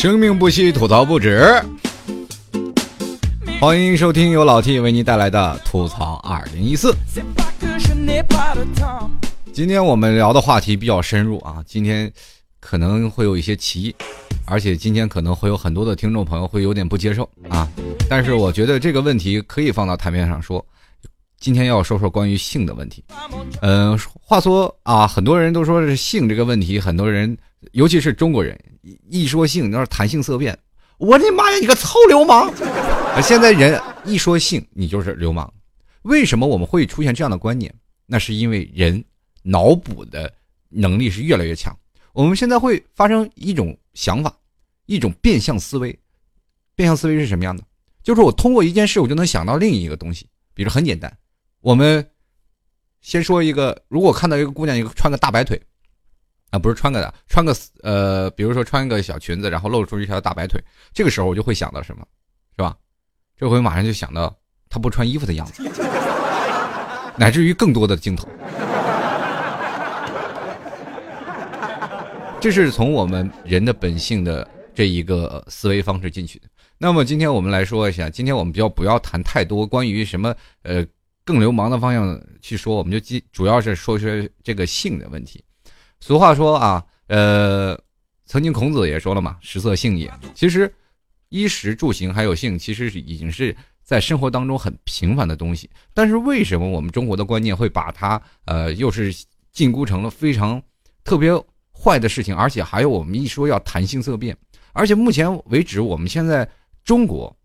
[0.00, 1.62] 生命不息，吐槽不止。
[3.60, 6.96] 欢迎收听由老 T 为您带来的吐槽二零一四。
[9.52, 12.10] 今天我们聊的话题比较深入啊，今天
[12.60, 13.94] 可能会有一些歧义，
[14.46, 17.68] 而且今天可能会有很多的听众朋友会有点不接受啊。
[18.08, 20.64] 但是我觉得这个问题可以放到台面上说。
[21.40, 23.02] 今天要说说关于性的问题。
[23.62, 27.34] 嗯，话说啊，很多人都说是性这个问题，很多人
[27.72, 28.58] 尤其是中国人
[29.08, 30.56] 一说性，那是谈性色变。
[30.98, 32.52] 我的妈呀，你个臭流氓！
[33.22, 35.50] 现在人一说性，你就是流氓。
[36.02, 37.74] 为什么我们会出现这样的观念？
[38.04, 39.02] 那是因为人
[39.42, 40.30] 脑补的
[40.68, 41.74] 能力是越来越强。
[42.12, 44.30] 我们现在会发生一种想法，
[44.84, 45.98] 一种变相思维。
[46.74, 47.64] 变相思维是什么样的？
[48.02, 50.26] 就是我通过一件事，我就能想到另一个东西。
[50.52, 51.10] 比如很简单。
[51.60, 52.10] 我们
[53.02, 55.60] 先说一个，如果看到一个姑娘，一个穿个大白腿，
[56.50, 60.58] 啊，不是穿个的，穿个呃，比如说穿个小裙子，然后露出一条大白腿，
[60.94, 62.06] 这个时候我就会想到什么，
[62.56, 62.74] 是吧？
[63.36, 64.34] 这回马上就想到
[64.70, 65.62] 她不穿衣服的样子，
[67.18, 68.26] 乃至于更多的镜头。
[72.40, 76.48] 这是从我们人的本性的这一个思维方式进去的。
[76.78, 80.82] 那么今天我们来说一下，今天我们比较不要谈太多关于什么呃。
[81.30, 84.10] 更流氓的方向去说，我们就基主要是说说
[84.42, 85.40] 这个性的问题。
[86.00, 87.78] 俗话说啊，呃，
[88.26, 90.12] 曾经孔子也说了嘛，“食色性也”。
[90.34, 90.74] 其实，
[91.28, 95.70] 衣食住行还有性，其实是已经是在生活当中很平凡的东西。
[95.94, 99.14] 但是为什么我们中国的观念会把它呃，又是
[99.52, 100.60] 禁锢成了非常
[101.04, 101.30] 特别
[101.72, 102.34] 坏的事情？
[102.34, 104.36] 而且还有我们一说要谈性色变，
[104.72, 106.50] 而且目前为止，我们现在
[106.82, 107.36] 中国。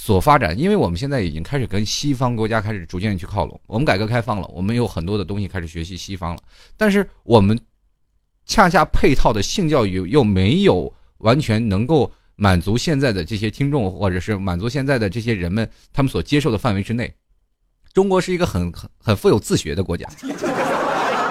[0.00, 3.60] 所发展，因为我们现在已经开始跟西方国家开始逐渐去靠拢。
[3.66, 6.40] 我们改革开放了，我们有很多的东西开始学习西方了。
[6.76, 7.58] 但是我们
[8.46, 17.12] 恰恰配套的性教育又没有完全能够满足现在的这些听众，或者是满足现在的这些人们他们所接受的范围之内。
[17.92, 20.28] 中国是一个很很很富有自学的国家，比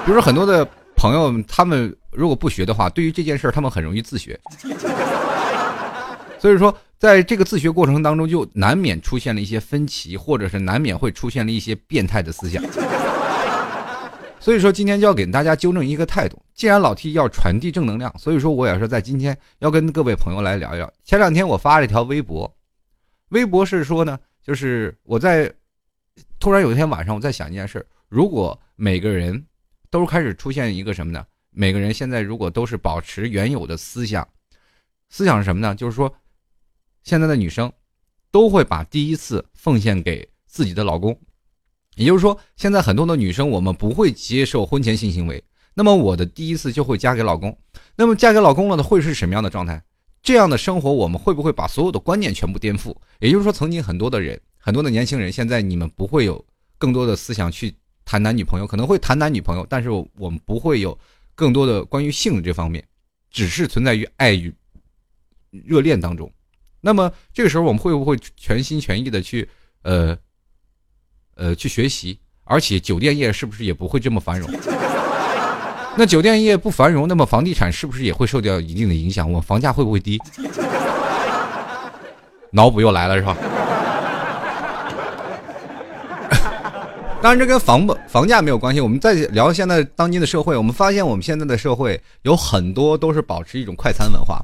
[0.07, 4.37] 如说很多的朋友，他们如果不学的话，对于这件事儿他们很容易自学。
[6.39, 6.75] 所以说。
[6.99, 12.59] 在这个自学过程当中，就难免出现了一些分歧，或者是难免会出现了一些变态的思想。
[14.39, 16.41] 所以说，今天就要给大家纠正一个态度。
[16.55, 20.91] 既然老 T 要传递正能量，所以说我也是在今天要跟各位朋友来聊一聊。
[21.03, 22.51] 前两天我发了一条微博，
[23.29, 25.53] 微博是说呢，就是我在
[26.39, 29.45] 突然有一天晚上，我在想一件事：如果每个人
[29.91, 31.23] 都开始出现一个什么呢？
[31.51, 34.27] 每个人现在如果都是保持原有的思想，
[35.09, 35.75] 思想是什么呢？
[35.75, 36.11] 就是说。
[37.07, 37.71] 现在的女生，
[38.31, 41.17] 都会把第一次奉献给自己的老公，
[41.95, 45.41] 也就是说，现在很多的女生，我们不会接受婚前性行为。
[45.73, 47.57] 那么我的第一次就会嫁给老公。
[47.95, 49.81] 那么嫁给老公了呢，会是什么样的状态？
[50.21, 52.93] 这样的生活，我们会不会把所有的观念全部颠覆？
[53.21, 56.45] 也就是说，曾经很多的人，很多的年轻人，现在你们不会有
[56.77, 57.73] 更多的思想去
[58.03, 60.99] 谈男女朋友，可能会谈男女朋友，但是我们不会有
[61.35, 62.85] 更多的关于性的这方面，
[63.31, 64.53] 只是存在于爱与
[65.49, 66.29] 热恋当中。
[66.81, 69.49] 那么这个时候，我们会不会全心全意的去，
[69.83, 70.17] 呃，
[71.35, 72.19] 呃，去学习？
[72.43, 74.49] 而且酒店业是不是也不会这么繁荣？
[75.97, 79.29] 那酒店业不繁荣，那么房地产是不是也会受到一定的影响？
[79.31, 80.21] 我房价会不会低？
[82.51, 83.35] 脑补又来了，是吧？
[87.19, 88.79] 当然，这跟房不房价没有关系。
[88.79, 94.39] 我们在聊现在当今的社会，我们发现我们现在的社会有很多都是保持一种快餐文化。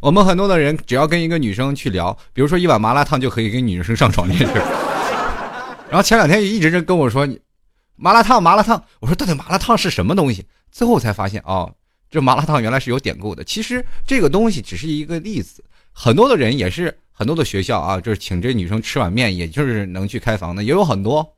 [0.00, 4.44] 我们很多的人只要跟一个女生去聊，比如说一碗麻辣烫就可以跟女生上床去。
[5.90, 7.28] 然后前两天一直在跟我说
[7.96, 8.82] 麻辣烫，麻辣烫。
[9.00, 10.46] 我说到底麻辣烫是什么东西？
[10.70, 11.72] 最后才发现哦，
[12.10, 13.42] 这麻辣烫原来是有典故的。
[13.42, 21.34] 其实这个东西只是一个例子，很多的人也是很多的学校啊，就是请这女生吃碗面，也就是能去开房的，也有很多。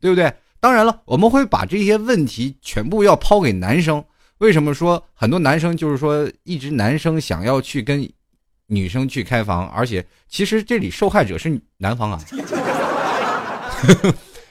[0.00, 0.30] 对不对？
[0.60, 4.04] 当然了，我们会把这些问题全部要抛给男生。
[4.38, 8.08] 为什么说很多男生就是说一直男生想要去跟
[8.66, 12.20] 女生去开房，而且其实这里受害者是男方啊？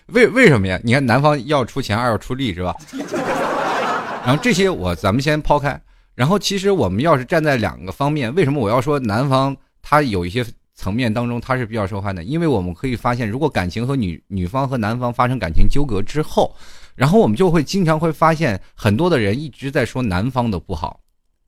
[0.07, 0.79] 为为什么呀？
[0.83, 2.75] 你看男方要出钱，二要出力是吧？
[4.25, 5.79] 然后这些我咱们先抛开。
[6.15, 10.45] 然后其实我们要是站在两个方面，为什么我要说男方他有一些？
[10.75, 16.53] 层面当中，他是比较受害的，因为我们可以发现，如果感情和女女方和男方发生感情纠葛之后，
[16.95, 20.99] 然后我们就会经常会发现，很多的人一直在说男方的不好，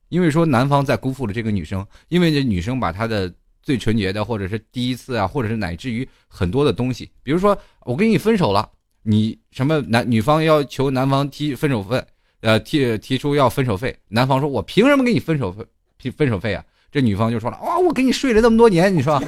[0.08, 3.32] 因为说男方在辜负了这个女生，因为这女生把她的
[3.62, 8.68] 最纯洁的，或者是第一次啊，或者是乃至于很多的东西，比如说我跟你分手了，
[9.02, 12.04] 你什么男女方要求男方提分手费，
[12.40, 16.64] 呃提提出要分手费，男方说我凭什么给你分手费分手费啊？
[16.92, 19.20] 这女方就说了：“啊，我给你睡了这么多年，你说。”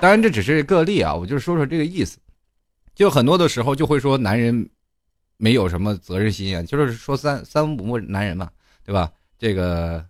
[0.00, 2.18] 当然这只是个例啊，我就说说这个意思。
[2.94, 4.68] 就很多的时候就会说男人
[5.36, 8.50] 没有什么责任心啊，就是说三三不男人嘛，
[8.84, 9.10] 对吧？
[9.38, 10.04] 这个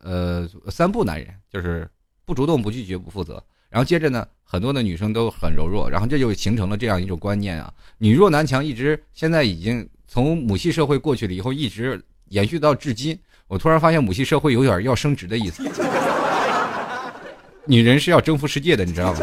[0.00, 1.88] 呃三不男人就是
[2.24, 3.42] 不主动、不拒绝、不负责。
[3.68, 13.16] 然后接着呢，很多的女生都很柔弱，然后这就形成了这样一种观念啊：女弱男强，一直现在已经从母系社会过去了以后，一直延续到至今。
[13.46, 15.62] 我突然发现母系社会有点要升职的意思。
[17.66, 19.20] 女人是要征服世界的，你知道吗？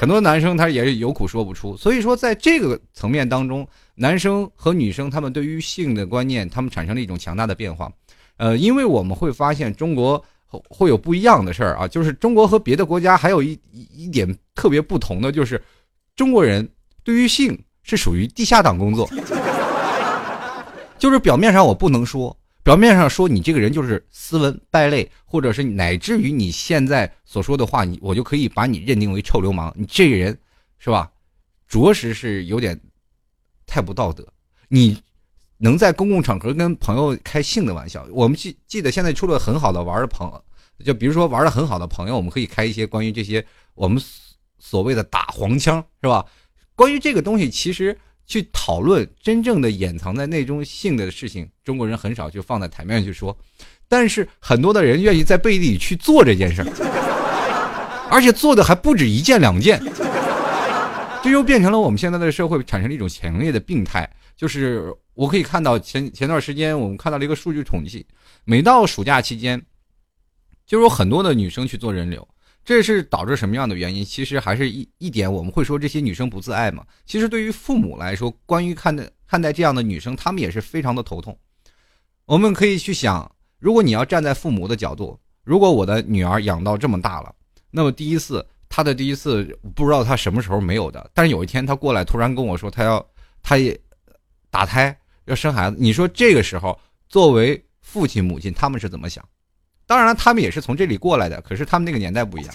[0.00, 7.92] 很多男生他也是有苦说不出，所以说在这个层面当中，男生和女生他们对于性的观念，他们产生了一种强大的变化。
[8.38, 10.24] 呃，因为我们会发现中国
[10.70, 15.62] 会有不一样的事儿啊，就是中国和别的国家还有一一点特别不同的，就是
[16.16, 16.66] 中国人
[17.04, 19.06] 对于性是属于地下党工作，
[20.98, 22.34] 就是表面上我不能说。
[22.62, 29.72] 表面上说你这个人就是斯文败类，或者是乃至于你现在所说的话，你我就可以把你认定为臭流氓。
[29.76, 30.38] 你这个人，
[30.78, 31.10] 是吧？
[31.66, 32.78] 着实是有点
[33.66, 34.26] 太不道德。
[34.68, 35.02] 你
[35.56, 38.06] 能在公共场合跟朋友开性的玩笑？
[38.12, 40.30] 我们记记得现在出了很好的玩的朋，
[40.84, 44.02] 就比如说玩的很好的朋友，我们可以开一些关于这些我们
[44.58, 46.26] 所谓的打黄腔，是吧？
[46.74, 47.98] 关于这个东西，其实。
[48.30, 53.36] 去讨论真正的掩藏在内中性的事情，中国人很少就放在台面去说，
[53.88, 56.70] 但是很多的人愿意在背地里去做这件事儿，
[58.08, 59.82] 而且做的还不止一件两件，
[61.24, 64.08] 这又变成了我们现在的社会产生了一种强烈的病态。
[64.36, 68.06] 就是我可以看到前前段时间我们看到了一个数据统计，
[68.44, 69.60] 每到暑假期间，
[70.64, 72.26] 就有很多的女生去做人流。
[72.70, 74.04] 这是导致什么样的原因？
[74.04, 76.86] 其实还是一一点，我们会说这些女生不自爱嘛。
[77.04, 81.36] 其实对于父母来说，关于看待看待这样的女生，他们也是非常的头痛。
[82.26, 83.28] 我们可以去想，
[83.58, 87.34] 如果你要站在父母的角度，如果我的女儿养到这么大了，
[87.72, 89.42] 那么第一次她的第一次
[89.74, 93.04] 不知道她什么时候没有的，但是有一天她过来突然跟我说她要
[93.42, 93.76] 她也
[94.48, 96.78] 打胎要生孩子，你说这个时候
[97.08, 99.28] 作为父亲母亲他们是怎么想？
[99.90, 102.54] 当然了，他们也是从这里过来的，可是他们那个年代不一样。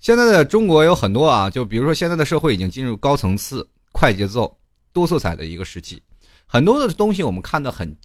[0.00, 4.58] 现在的中国有很多啊，就比如说现在的社会已经进入高层次、快节奏、
[4.92, 6.02] 多色彩的一个时期，
[6.44, 7.96] 很多的东西我们看的很，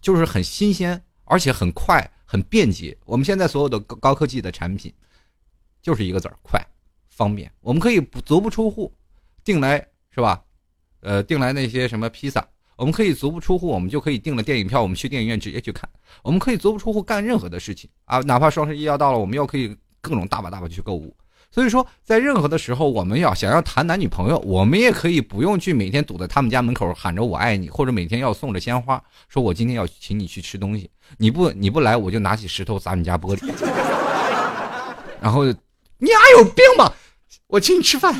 [0.00, 2.96] 就是很新鲜，而且很快、很便捷。
[3.04, 4.90] 我们现在所有的高高科技的产品，
[5.82, 6.58] 就是一个字儿快、
[7.10, 7.52] 方便。
[7.60, 8.90] 我们可以不足不出户，
[9.44, 10.42] 订来是吧？
[11.00, 12.42] 呃，订来那些什么披萨。
[12.80, 15.86] 我们可以足不出户，我们就可以订了电影票，我们去电影院直接去看。
[16.22, 21.14] 我们可以足不出户干任何的事情啊，哪怕双十一要到了，我们又可以各种大把大把去购物。
[21.50, 28.98] 所以说，在任何的时候，我们要想要谈男女朋友，我们也可以不用去每天堵在他们家门口喊着我爱你，或者每天要送着鲜花，
[29.28, 33.52] 说我今天要请你去吃东西，你不你不来，我就拿起石头砸你家玻璃。
[35.20, 35.44] 然后
[35.98, 36.90] 你丫有病吧？
[37.46, 38.14] 我请你吃饭，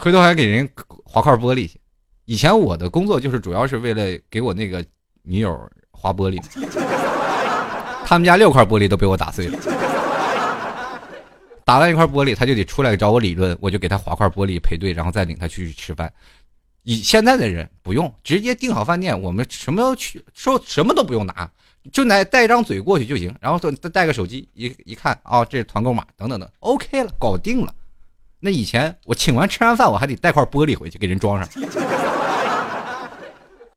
[0.00, 0.66] 回头还给人
[1.04, 1.78] 划块玻璃去。
[2.24, 4.84] 以前我的工作就是主要是为了给我那个
[5.22, 6.40] 女友划玻璃，
[8.04, 9.58] 他们家六块玻璃都被我打碎了，
[11.64, 16.12] 打完一块玻璃，他就得出来找我理论，我就给他划块玻璃赔对，然后再领他去吃饭。
[16.84, 21.48] 以现在的人不用，直接订好饭店，我们什么都去，说什么都不用拿，
[21.92, 27.72] 就拿带一张嘴过去就行，然后再带个手机一一看啊，这是团购码等等等，OK 了，搞定了。
[28.44, 31.48] 那以前我请完吃完饭，我还得带块玻璃回去给人装上。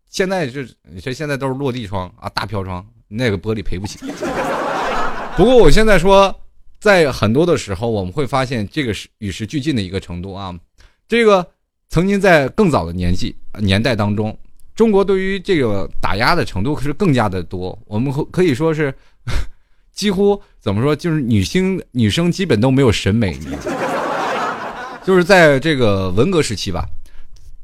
[0.09, 3.99] 现在就你说现在都是落地窗啊，大飘窗，那个玻璃赔不起。
[5.37, 6.35] 不过我现在说，
[6.79, 10.51] 在很多的时候，我们会发现这个是与时俱进的一个程度啊。
[11.07, 11.45] 这个
[11.89, 14.35] 曾经在更早的年纪年代当中，
[14.73, 17.77] 中国对于这个打压的程度是更加的多。
[17.85, 18.91] 我们可可以说是
[19.93, 23.37] 几乎怎么说，就是女星女生基本都没有审美。
[25.05, 26.89] 就是在这个文革时期吧，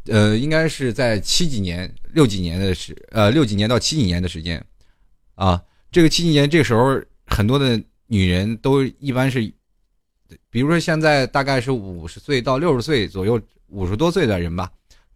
[0.05, 4.63] 呃，应该是在七几年、六几年的时，呃，六几年到七几年的时间，
[5.33, 5.59] 啊，
[5.91, 9.41] 这个七几年这时候，很多的女人都一般是，
[10.51, 14.69] 比如说现在大概是五十岁到六十岁左右，五十多岁的人吧，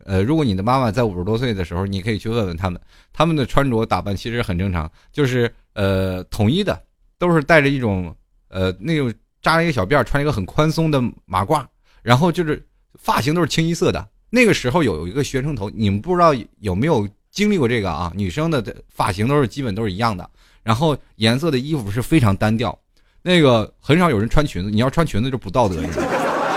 [0.04, 2.82] 呃，如果你的妈妈在五十多岁的时候，你可以去问问他们，
[3.14, 6.82] 他们的穿着打扮其实很正常，就是呃统一的，
[7.20, 8.16] 都是带着一种
[8.48, 9.14] 呃那种
[9.44, 11.64] 扎了一个小辫儿，穿一个很宽松的马褂。
[12.06, 12.64] 然后就是
[13.00, 14.08] 发型都是清一色的。
[14.30, 18.12] 那个时候有一个学生头，你们不知道有没有经历过这个啊？
[18.16, 20.30] 女生的发型都是基本都是一样的，
[20.62, 22.78] 然后颜色的衣服是非常单调，
[23.24, 24.70] 那个很少有人穿裙子。
[24.70, 25.90] 你要穿裙子就不道德了。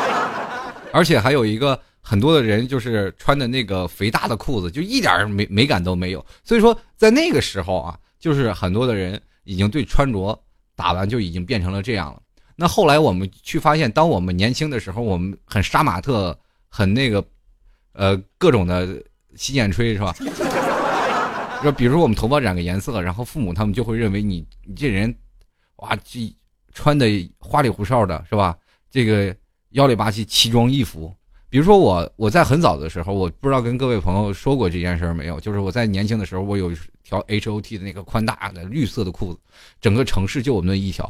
[0.93, 6.25] 而且还有一个很多的人就是穿的那个肥大的裤子，就一点美美感都没有。
[6.45, 10.38] 所以说，在那个时候啊，就是很多的人已经对穿着
[10.76, 12.21] 打扮就已经变成了这样了。
[12.61, 16.37] 那后来我们去发现，当我们年轻的时候，我们很杀马特，
[16.69, 17.25] 很那个，
[17.93, 19.00] 呃，各种的
[19.37, 20.12] 洗剪吹是吧？
[21.62, 25.15] 就，比如说我们头发染个颜色，然后父母他们就会认为你你这人，
[25.77, 26.35] 哇，这
[26.75, 27.07] 穿的
[27.38, 28.59] 花里胡哨的是吧？
[28.91, 29.33] 这个
[29.71, 31.15] 妖里八七，奇装异服。
[31.49, 36.73] 比如说我，我在很早的时候，我不知道跟各位朋友说过这件事没有，就是我在年轻的时候，我有
[37.05, 39.38] 条 H O T 的那个宽大的绿色的裤子，
[39.81, 41.09] 整个城市就我们那一条。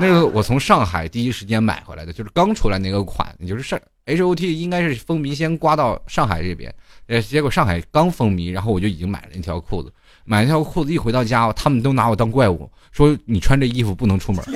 [0.00, 6.74] 那个我从上海第一时间买回来的，就是刚出来那个款，就是上 H O T 应该是风靡先刮到上海这边，
[7.06, 9.92] 呃，结果上海刚风靡，然后我就已经买了一条裤子，
[10.24, 14.42] 买了条裤子一回到家，他们都拿我当怪物，说你穿这衣服不能出门。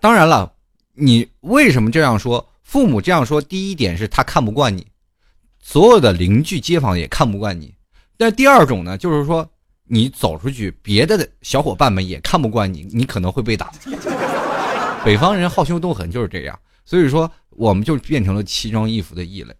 [0.00, 0.52] 当然了。
[0.94, 2.46] 你为什么这样说？
[2.62, 4.86] 父母这样说，第一点是他看不惯你，
[5.62, 7.72] 所有的邻居街坊也看不惯你。
[8.18, 9.48] 但第二种呢，就是说
[9.90, 13.70] 你走出去，别的小伙伴们也看不惯你，你可能会被打。
[15.04, 19.54] 北方人好凶斗狠就是这样，所以说我们就变成了奇装异服的异类。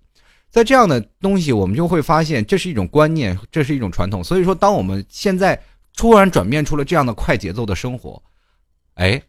[0.48, 4.22] 在这样的东西，我们就会发现这是一种观念，这是一种传统。
[4.22, 5.60] 所以说，当我们现在
[5.96, 8.22] 突然转变出了这样的快节奏的生活，
[8.94, 9.20] 哎。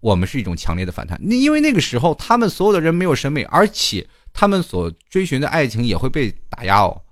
[0.00, 7.02] 我们是一种强烈的反弹，那因为那个时候他们所有的人没有审美，而且他们所追寻的爱情也会被打压哦，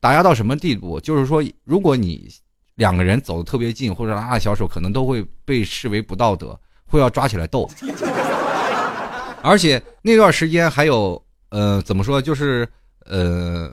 [0.00, 1.00] 打压到什么地步？
[1.00, 2.28] 就是说，如果你
[2.76, 7.68] 两个人走的特别近，或者拉拉小手，可能都会被视为不道德，会要抓起来斗。
[9.42, 12.20] 而且那段时间还有，呃，怎么说？
[12.20, 12.68] 就是
[13.06, 13.72] 呃，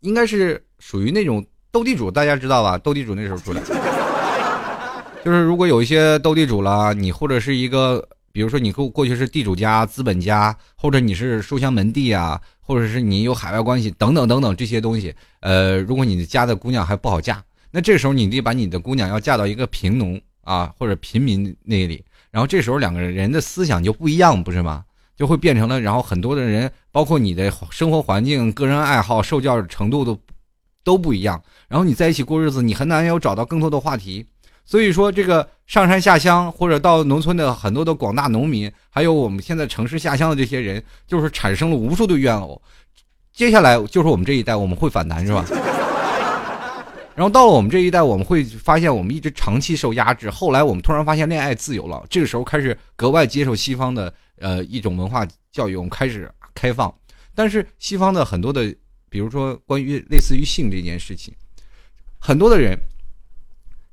[0.00, 2.76] 应该是属于那种斗地主，大家知道吧？
[2.78, 3.60] 斗地主那时候出来。
[5.24, 8.06] 就是如果有一些斗地主啦，你或者是一个，
[8.36, 24.84] 比如说你过过去是地主家、资本家，或者你是书香门第啊，或者是你有海外关系等等等等这些东西，呃，如果你家的姑娘还不好嫁，那这时候你得把你的姑娘要嫁到一个贫农啊或者平民那里，然后这时候两个人的思想就不一样，不是吗？
[25.16, 30.20] 就会变成了，然后很多的人，包括你的生活环境、个人爱好、受教育程度都
[30.84, 34.26] 都不一样，然后你在一起过日子，你很难有找到更多的话题。
[34.66, 42.60] 所以说，这个上山下乡或者到农村的很多的广大农民，还有我们现在城市下乡的这些人，就是产生了无数的怨偶。
[43.32, 45.44] 接下来就是我们这一代，我们会反弹，是吧？
[47.14, 50.28] 然后到了我们这一代，我们会发现我们一直长期受压制。
[50.28, 56.92] 后来我们突然发现恋爱自由了，这个时候开始格外接受西方的呃一种文化教育，我们开始开放。
[57.36, 58.74] 但是西方的很多的，
[59.08, 61.32] 比如说关于类似于性这件事情，
[62.18, 62.76] 很多的人。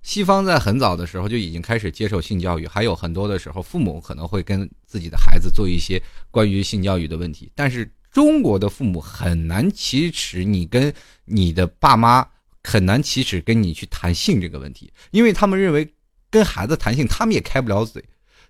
[0.04, 7.50] 西方在很早的时候就已经开始接受性教育，还有很多的时候，父母可能会跟自己的孩子做一些关于性教育的问题。
[7.56, 10.94] 但是中国的父母很难启齿，你跟
[11.24, 12.28] 你的爸妈
[12.64, 15.90] 很难启齿跟你去谈性这个问题，因为他们认为
[16.30, 18.04] 跟孩子谈性，他们也开不了嘴。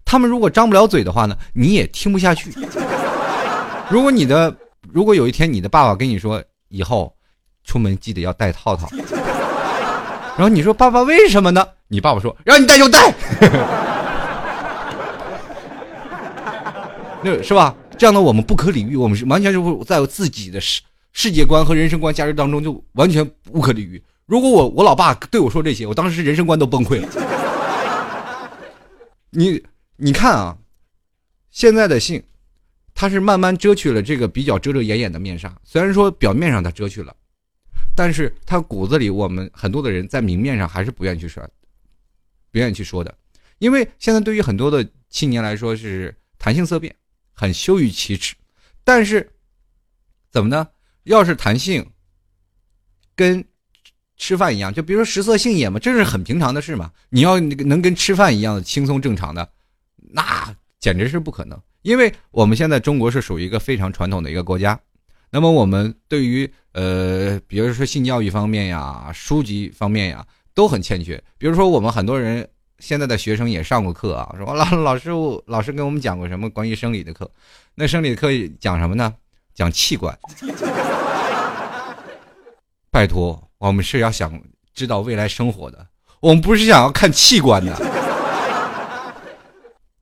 [0.03, 2.51] 他们如果张不了嘴的话呢，你也听不下去。
[3.91, 4.53] 如果你的，
[4.91, 7.15] 如果有一天你的爸爸跟你说，以后
[7.63, 8.89] 出门记得要戴套套。
[10.35, 11.67] 然后你说爸爸为什么呢？
[11.87, 13.13] 你爸爸说让你带就带，
[17.21, 17.75] 那是吧？
[17.97, 24.01] 这样的我们不可理喻，我们是完全就在自己的世世界观和人生观、价值当中就完全无可理喻。
[24.25, 27.07] 如果我我老爸对我说这些，我当时人生观都崩溃了。
[29.29, 29.63] 你
[29.97, 30.57] 你看啊，
[31.51, 32.23] 现在的性，
[32.95, 37.13] 它是慢慢遮去了这个比较遮遮掩掩的面纱，虽然说表面上它遮去了。
[37.95, 41.47] 但是他骨子里，我们很多的人在明面上还是不愿意去说，
[42.51, 43.15] 不愿意去说的，
[43.59, 46.95] 因为现在对于很多的青年来说是谈性色变，
[47.31, 48.35] 很羞于启齿。
[48.83, 49.31] 但是，
[50.31, 50.67] 怎么呢？
[51.03, 51.85] 要是谈性，
[53.15, 53.43] 跟
[54.17, 56.91] 吃饭一样，就比如说食色性也嘛，这是很平常的事嘛。
[57.09, 59.47] 你要能跟吃饭一样的轻松正常的，
[59.97, 61.61] 那简直是不可能。
[61.81, 64.79] 因为我们现在中国是属于一个非常传统的一个国家。
[65.29, 71.21] 那么我们对于呃，比如说性教育方面呀、书籍方面呀，都很欠缺。
[71.37, 72.47] 比如说我们很多人
[72.79, 75.11] 现在的学生也上过课啊，说老 老师
[75.45, 77.29] 老师给我们讲过什么关于生理的课，
[77.75, 79.13] 那生理课讲什么呢？
[79.53, 80.17] 讲器官。
[82.89, 84.41] 拜托，我们是要想
[84.73, 85.85] 知道未来生活的，
[86.19, 87.79] 我们不是想要看器官的。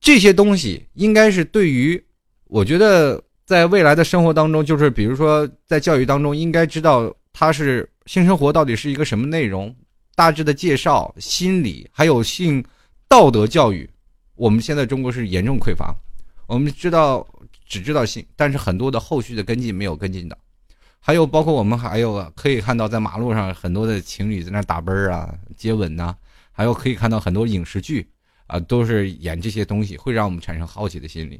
[0.00, 2.02] 这些东西应该是对于，
[2.46, 3.22] 我觉得。
[3.52, 9.74] 在未来的生活当中，就是比如说在教育当中，应该知道它是性生活到底是一个什么内容，
[10.14, 12.64] 大致的介绍、心理，还有性
[13.06, 13.86] 道德教育。
[14.36, 15.94] 我们现在中国是严重匮乏。
[16.46, 17.26] 我们知道
[17.68, 20.36] 只知道性，但是很多的后续的跟进没有跟进到。
[20.98, 26.14] 还有包括我们还有可以看到在马路上很多的情侣在那打啵啊、接吻呐，
[26.50, 28.08] 还有可以看到很多影视剧
[28.46, 31.38] 啊，都是演这些东西，会让我们产生好奇的心理。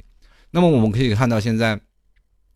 [0.51, 1.79] 那么我们可以看到现在，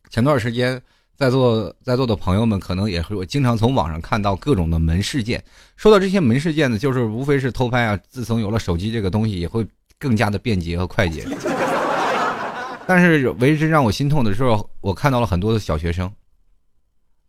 [0.10, 0.82] 前段时间
[1.16, 5.44] 在座在座的朋友们可能也会经常从网上看到各种的门事件。
[5.76, 8.00] 说到这些门事件呢，就是无非是偷拍啊。
[8.08, 9.66] 自从有了手机这个东西，也会
[9.98, 11.26] 更加的便捷和快捷。
[12.88, 16.12] 但是为之让我心痛的时候，我看到了很多的小学生。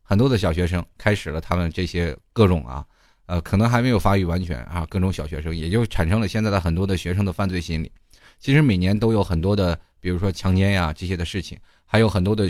[0.03, 2.83] 很多的小学生开始了他们这些各种啊，
[3.27, 7.93] 呃，可能还没有发育完全啊，各种小学生也就产生了现在的很多的学生的犯罪心理。
[8.39, 12.49] 其实每年都有很多的，比如说强奸呀这些的事情，还有很多的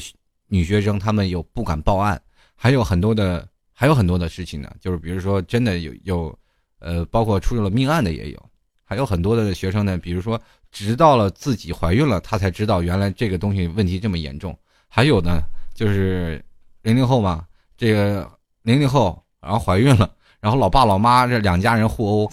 [0.48, 2.20] 女学生他们有不敢报案，
[2.54, 6.38] 还有很多的还有很多的事情呢，就是比如说真的有有，
[6.80, 8.50] 呃，包括出了命案的也有，
[8.84, 10.40] 还有很多的学生呢，比如说
[10.72, 14.58] 直到了自己怀孕了，他才知道原来这个东西问题这么严重。
[14.88, 15.40] 还有呢，
[15.74, 16.44] 就是
[16.82, 17.44] 零零后嘛。
[17.80, 18.28] 这个
[18.62, 22.32] 零零后，然后怀孕了，然后老爸老妈这两家人互殴，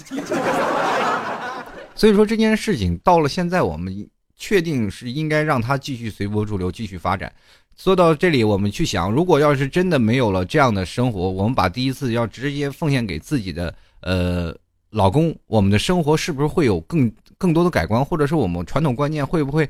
[1.94, 7.32] 所以说这件事情到了现在，我们确定是应该让它继续随波逐流，继续发展。
[7.78, 14.56] 说到这里，我们去想，如果要是真的没有了这样的生活，我们把第一次要直接奉献给自己的呃
[14.90, 19.70] 老公，我们的生活是不是会有更更多的改观，或者是我们传统观念会不会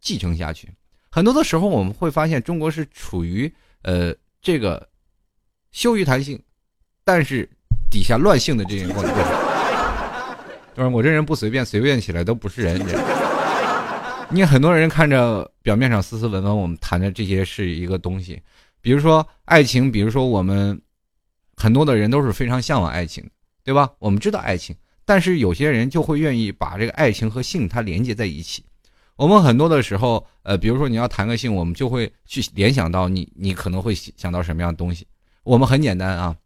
[0.00, 0.68] 继承下去？
[1.10, 4.88] 很多的时候，我们会发现中国是处于呃这个。
[5.74, 6.38] 羞于谈性，
[7.02, 7.48] 但是
[7.90, 9.10] 底下乱性的这些过程。
[10.76, 12.78] 就是我这人不随便，随便起来都不是人。
[14.28, 18.40] 你很多人看着表面上斯斯文文，我们谈的这些是一个东西，
[18.80, 20.80] 比如说爱情，比如说我们
[21.56, 23.24] 很多的人都是非常向往爱情，
[23.64, 23.90] 对吧？
[23.98, 28.64] 我们知道爱情，但是有些人就会愿意把这个爱情和性它连接在一起。
[29.16, 35.06] 我们很多的时候，呃，比如说你要谈个性，我们就会去联想到你，你可能会想到什么样的东西。
[35.44, 36.36] 我们很简单啊，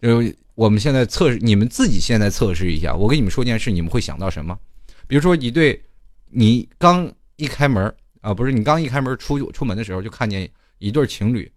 [0.00, 0.22] 就
[0.54, 2.94] 我们现在测试，你们自己现在测试一下。
[2.94, 4.58] 我跟你们说件事，你们会想到什么？
[5.06, 5.82] 比如说，你对，
[6.30, 11.52] 你刚一开门啊，不是你刚一开门出出门的时候，就看见一对情侣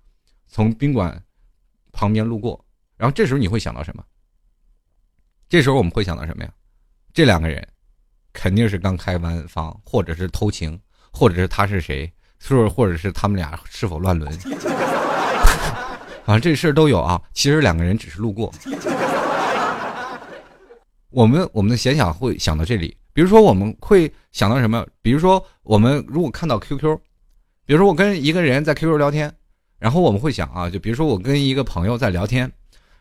[0.48, 1.24] 从宾馆
[1.94, 2.64] 旁边路过，
[2.98, 4.04] 然后这时候你会想到什么？
[5.48, 6.52] 这时候我们会想到什么呀？
[7.14, 7.66] 这两个人
[8.34, 10.78] 肯定是刚开完房，或者是偷情，
[11.12, 12.68] 或者是他是谁，是？
[12.68, 14.32] 或者是他们俩是否乱伦？
[16.26, 18.52] 反 正这事都有啊，其实两个人只是路过。
[21.12, 24.86] 我们我们的闲想会想到这里，比如说我们会想到什么？
[25.02, 27.00] 比如说我们如果看到 QQ，
[27.66, 29.34] 比如说我跟一个人在 QQ 聊天，
[29.80, 32.52] 然后我们会想啊，就比如说我跟一个朋友在聊天，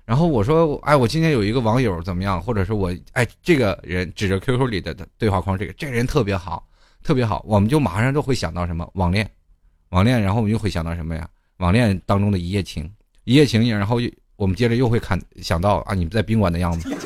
[0.04, 2.40] 然后我说，哎，我今天有一个网友怎么样？
[2.40, 6.64] 或者是我，哎，这个人指着 QQ 里的对话框，这个这个人特别好，
[7.02, 9.28] 特别好，我们就马上就会想到什么网恋，
[9.88, 11.28] 网恋，然后我们又会想到什么呀？
[11.56, 12.88] 网恋当中的一夜情。
[13.24, 13.98] 一夜情，然后
[14.36, 16.96] 我们接着又会看想到啊，你们在宾馆的样子，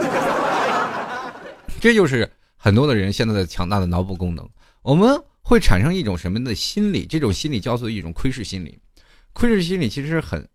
[1.81, 4.47] 这就是很多的人现在的强大的脑补功能。
[4.83, 7.07] 我们会产生一种什么的心理？
[7.07, 8.79] 这种心理叫做一种窥视心理。
[9.33, 10.47] 窥视心理其实很，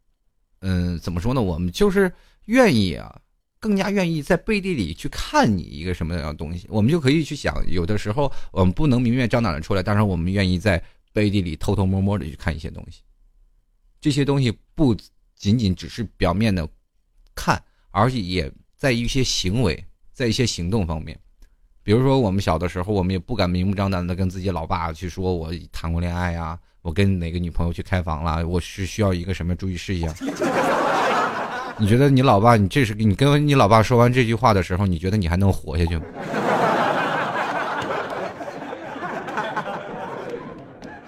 [0.60, 1.42] 嗯，怎么说呢？
[1.42, 2.14] 我们就是
[2.46, 3.20] 愿意啊，
[3.60, 6.68] 更加愿意在背地里去看你一个什么样的东西。
[6.70, 13.02] 我们就可以去想，有的时候我们不能明面张胆的出来，但是我们愿意在背地里偷偷摸摸的去看一些东西。
[14.00, 14.96] 这些东西不。
[15.36, 16.66] 仅仅只是表面的
[17.36, 17.62] 看，
[17.92, 21.20] 而且也在一些行为，在一些行动方面，
[21.84, 30.10] 比如说我们小的时候，我们也不敢明目张胆的跟自己老爸去说，我谈过恋爱呀，我跟哪个女朋友去开房了，我是需要一个什么注意事项？
[31.78, 36.04] 你觉得你老爸，你这是你跟你老爸说完这句话的时候，你觉得你还能活下去吗？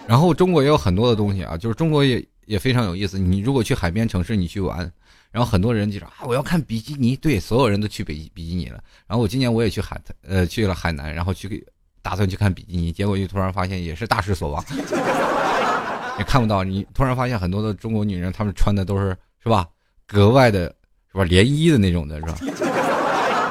[0.06, 2.24] 然后中国也有很多的东西啊，就是中国也。
[2.46, 3.18] 也非常有意思。
[3.18, 4.88] 你如果去海边城市，你去玩，
[5.36, 7.14] 然后很多人就说啊，我要看比基尼。
[7.18, 8.82] 对，所有人都去比比基尼了。
[9.06, 11.62] 然后我今年我也去海，呃，去了海南，然后去
[12.02, 14.64] 打算去看比基尼，结果就突然发现也是大失所望，
[16.18, 16.64] 也看不到。
[16.64, 19.10] 你突然发现很多的中国女人，她们穿的都是
[19.44, 19.68] 是吧，
[20.08, 20.74] 格外的
[21.12, 22.36] 是吧，连衣的那种的是吧？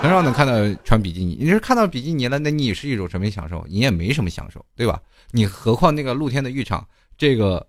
[0.00, 1.36] 很少能看到穿比基尼。
[1.38, 3.62] 你是看到比基尼了，那你是一种什么享受？
[3.68, 4.98] 你也没什么享受，对吧？
[5.32, 7.66] 你何况那个露天的浴场，这个。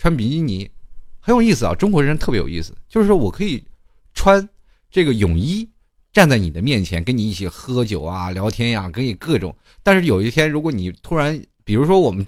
[0.00, 0.70] 穿比基尼
[1.20, 3.62] 很有意思啊，中国人特别有意思，就是说我可以
[4.14, 4.48] 穿
[4.90, 5.68] 这个泳衣
[6.12, 9.54] 站在你的面前，跟你一起喝酒啊、聊天呀，可以各种。
[9.82, 12.26] 但是有一天，如果你突然，比如说我们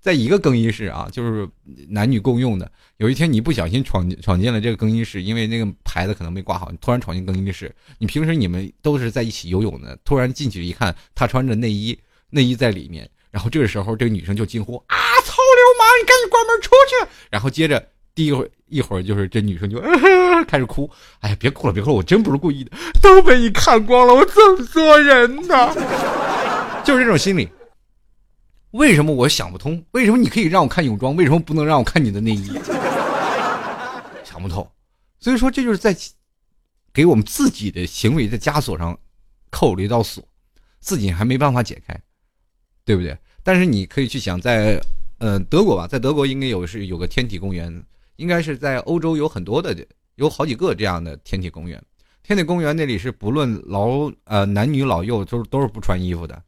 [0.00, 1.48] 在一个更衣室啊，就是
[1.88, 11.96] 男女共用的，有一天你不小心闯闯进了这个更衣室，因为那个牌子可能没挂好，你突然闯进更衣室，你平时你们都是在一起游泳的，突然进去一看，他穿着内衣，
[12.30, 16.00] 内衣在里面，然后这个时候这个女生就惊呼啊，操流氓！
[16.00, 17.10] 你赶紧关门出去。
[17.30, 19.80] 然后接着第一会一会儿就是这女生就
[20.46, 22.70] 开始哭，哎呀，别哭了，别哭了，我真不是故意的，
[23.00, 25.74] 都被你看光了，我怎么做人呢？
[26.84, 27.48] 就是这种心理。
[28.72, 29.84] 为什么我想不通？
[29.92, 32.52] 为什么你可以让我看泳装，为什么不能让我看你的内衣？
[34.24, 34.66] 想不透。
[35.20, 35.94] 所以说，这就是在
[36.92, 38.98] 给我们自己的行为的枷锁上
[39.50, 40.24] 扣了一道锁，
[40.80, 41.98] 自己还没办法解开，
[42.84, 43.16] 对不对？
[43.42, 44.80] 但是你可以去想，在
[45.18, 47.70] 呃德国吧，在德国应该有是有个天体公园，
[48.22, 49.76] 应该是在欧洲有很多的，
[50.14, 51.82] 有好几个这样的天体公园。
[52.22, 56.40] 天体公园那里是不论老呃男女老幼都都是不穿衣服的，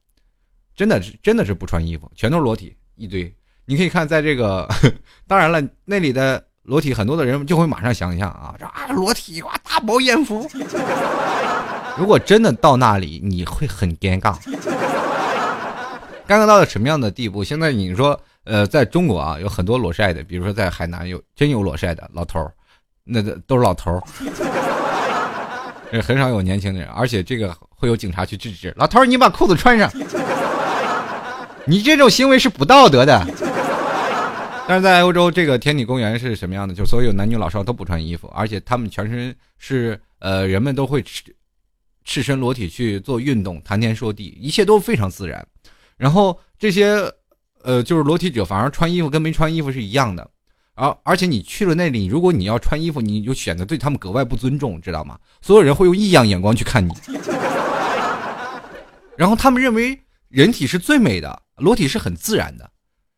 [0.77, 3.35] 真的是真的是不穿衣服，全都是裸体一堆。
[3.65, 4.69] 你可以看在这个，
[5.27, 10.49] 当然了，那里的裸体很多的人就会马上想象啊，啊裸体哇大饱眼福。
[11.99, 14.39] 如果真的到那里，你会很尴尬。
[16.29, 17.43] 尴尬到了什么样的地步？
[17.43, 22.53] 现在你说，呃，在中国啊，有很多裸晒的，比如说在海南有真有裸晒的老头儿，
[23.03, 24.03] 那都是老头儿，
[26.03, 28.73] 很少有年轻人，而且这个会有警察去制止。
[28.77, 29.91] 老头儿，你把裤子穿上，
[31.67, 33.27] 你这种行为是不道德的。
[34.67, 36.75] 但是在欧洲，这个天体公园是什么样的？
[36.75, 41.23] 就所有男女老少都不穿衣服，而且他们全身是呃，人们都会赤
[42.05, 45.47] 赤身裸体去做运动，谈天说地，一切都非常自然。
[45.99, 46.99] 然后这些，
[47.65, 50.31] 呃，就是裸体者，反而穿衣服跟没穿衣服是一样的，
[50.75, 55.19] 而而且你去了那里，如果你要穿衣服，你就显得对他们格外不尊重，知道吗？
[55.41, 56.93] 所有人会用异样眼光去看你，
[59.17, 59.99] 然后他们认为
[60.29, 62.71] 人体是最美的，裸体是很自然的，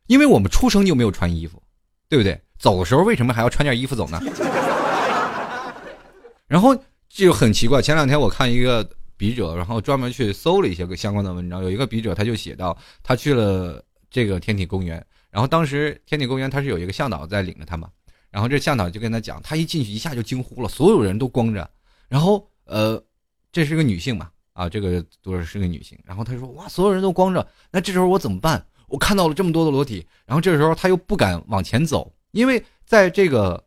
[0.06, 1.60] 因为我们出生就没有穿衣服，
[2.08, 2.40] 对不对？
[2.58, 4.20] 走的时候为什么还要穿件衣服走呢？
[6.46, 6.74] 然后
[7.08, 8.88] 就很奇怪，前两天我看一个。
[9.18, 11.62] 笔者，然后专门去搜了一些个相关的文章。
[11.62, 17.88] 有一个笔者，他就写到，他去了这个天体公园，然后当时天体公园他是有一个向导在领着他嘛，
[18.30, 21.68] 然后这向导就跟他讲，他一进去一下就惊呼了，所有人都光着，
[22.08, 23.02] 然后呃，
[23.52, 28.64] 这是个女性嘛，啊，这个多是个女性，然后他说哇，所有人都光着，那这时候我怎么办？
[28.88, 33.64] 我看到了这么多的裸体，然后这时候他又不敢往前走，因为在这个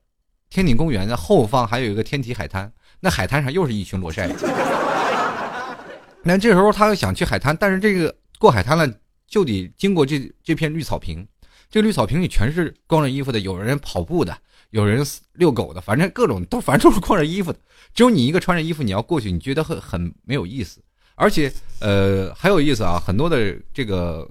[0.50, 2.72] 天体公园的后方还有一个天体海滩，
[3.02, 4.30] 那海滩上又是一群裸晒。
[6.24, 8.90] 那这时候他又想去海滩，但是这个过海滩了
[9.30, 11.28] 就得经过这这片绿草坪，
[11.70, 14.36] 这绿草坪里全是光着衣服的，有人跑步的，
[14.72, 17.60] 有人遛狗的，反正各种都反正都是光着衣服的，
[17.94, 20.82] 只有你一个穿着衣服，你要过去，你觉得很很没有意思，
[21.14, 24.28] 而且呃还有意思啊，很多的这个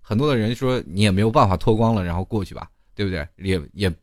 [0.00, 3.26] 很多的人说你也没有办法脱光了然后过去吧，对不对？
[3.36, 3.94] 也也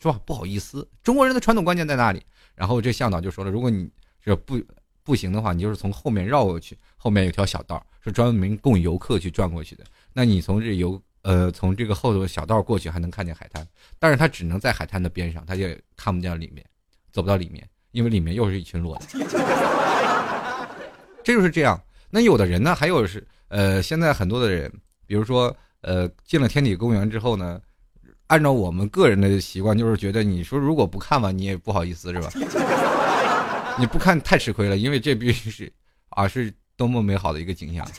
[0.00, 2.22] 说不好意思，中国人的传统观念在那里？
[2.54, 3.86] 然后这向导就说了，如果你
[4.24, 4.58] 这不。
[5.06, 9.84] 不行的话，你就是从后面绕过去，后面有条小道是专门供游客去转过去的。
[10.12, 13.64] 那你从这游呃从这个后头小道过去，还能看见海滩，
[14.00, 16.66] 但是它只能在海滩的边上，它就看不见里面，
[17.12, 19.06] 走不到里面，因为里面又是一群裸的。
[21.22, 21.80] 这就是这样。
[22.10, 24.72] 那有的人呢，还有是呃，现在很多的人，
[25.06, 27.60] 比如说呃，进了天体公园之后呢，
[28.26, 32.30] 按照我们个人的习惯，就是觉得你说如果不看吧，你也不好意思，是吧？
[33.78, 35.72] 你不看太吃亏了，因为这必须是，
[36.10, 37.86] 啊，是多么美好的一个景象。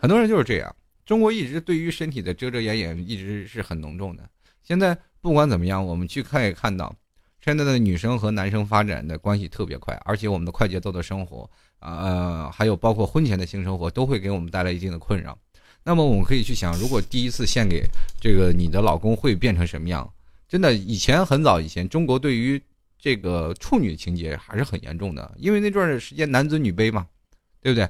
[0.00, 0.74] 很多人就是这样。
[1.04, 4.28] 中国一直对于身体的遮遮掩掩一直是很浓重的。
[4.62, 6.94] 现在不管怎么样，我们去看也看到，
[7.44, 11.48] 现在的女生和男生发展的关系特别快，而且我们的快节奏的生活，
[11.80, 15.38] 呃，还有包括婚前的性生活，都会给我们带来一定的困扰。
[15.84, 17.84] 那么我们可以去想，如果第一次献给
[18.20, 20.10] 这个你的老公会变成什么样？
[20.48, 22.60] 真的，以前很早以前，中国对于
[22.98, 27.06] 这个处女情节还是很严重的，因为那段时间男尊女卑嘛，
[27.60, 27.88] 对不对？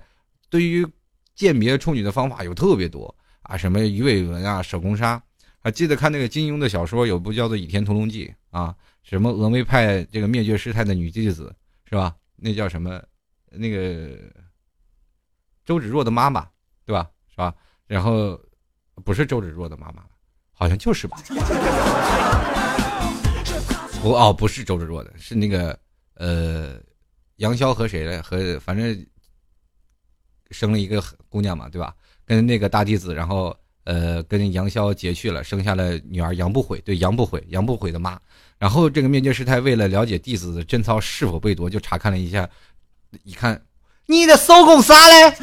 [0.49, 0.87] 对于
[1.35, 5.23] 鉴别处女的方法有特别多啊，什么鱼尾纹啊、手工纱，
[5.59, 12.15] 还记得看那个金庸的小说，有部叫做《倚天屠龙记》啊，什么峨眉派这个灭绝师太的女弟子是吧？
[12.37, 13.03] 那叫什么？
[13.51, 14.19] 那个
[15.65, 16.47] 周芷若的妈妈
[16.85, 17.09] 对吧？
[17.31, 17.55] 是吧？
[17.87, 18.39] 然后
[19.05, 20.05] 不是周芷若的妈妈，
[20.53, 21.19] 好像就是吧。
[24.07, 25.77] 不哦，不是周芷若的，是那个
[26.15, 26.77] 呃，
[27.39, 28.23] 杨逍和谁的？
[28.23, 29.05] 和反正
[30.53, 31.93] 生了一个姑娘嘛，对吧？
[32.25, 36.81] 跟那个大弟子，然后呃，跟杨逍结去了，生下了女儿杨不悔。
[36.83, 38.17] 对，杨不悔，杨不悔的妈。
[38.59, 42.49] 然后这个灭绝师太为了了解弟子的贞操是否被夺，就查看了一下，
[43.25, 43.61] 一看
[44.07, 45.37] 你的手工纱嘞，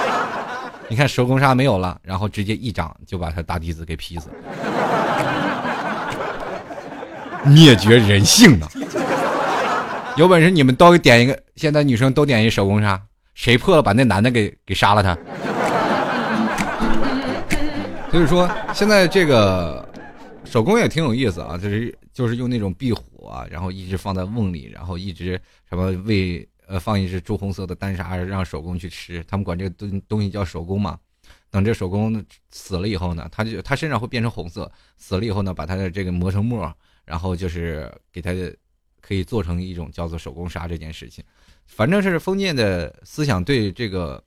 [0.88, 4.34] 你看手工纱没有了，然后直接一掌就把他大弟子给劈死了。
[7.46, 8.68] 灭绝人性呢？
[10.16, 13.00] 有本事你们都点一个，现在女生都点一手工杀，
[13.34, 15.18] 谁破了把那男的给给杀了他。
[18.10, 19.88] 所 以说现在这个
[20.44, 30.96] 手工也挺有意思啊，就是就是用那种壁虎啊，然后一直放在瓮里，然后一直什么喂呃放一只朱红色的丹砂让手工去吃，他们管这个东东西叫手工嘛。
[31.50, 36.72] 等这手工死了以后呢，它就它身上会变成红色，死了以后呢，把它的这个磨成沫，
[37.04, 38.32] 然后就是给他
[39.00, 41.22] 可以做成一种叫做手工纱这件事情。
[41.66, 44.22] 反正是封建的思想对这个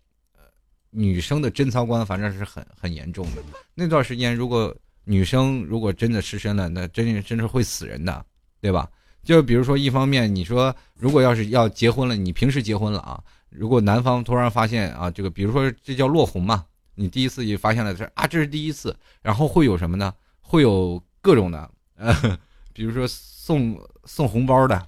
[0.89, 3.43] 女生的贞操观，反正是很很严重的。
[3.73, 8.25] 那段时间，如果女生如果真的失身了，那真真是会死人的，
[8.59, 8.89] 对吧？
[9.23, 16.65] 就比如说，一方面你说，如果要是要结婚了，你平时结婚了啊，如果男方突然发现啊，这个比如说这叫落红嘛。
[16.99, 20.11] 你第一次就发现了这啊，这是第一次，然后会有什么呢？
[20.41, 22.39] 会有各种的，呃，
[22.77, 24.87] 比如说送送红包的，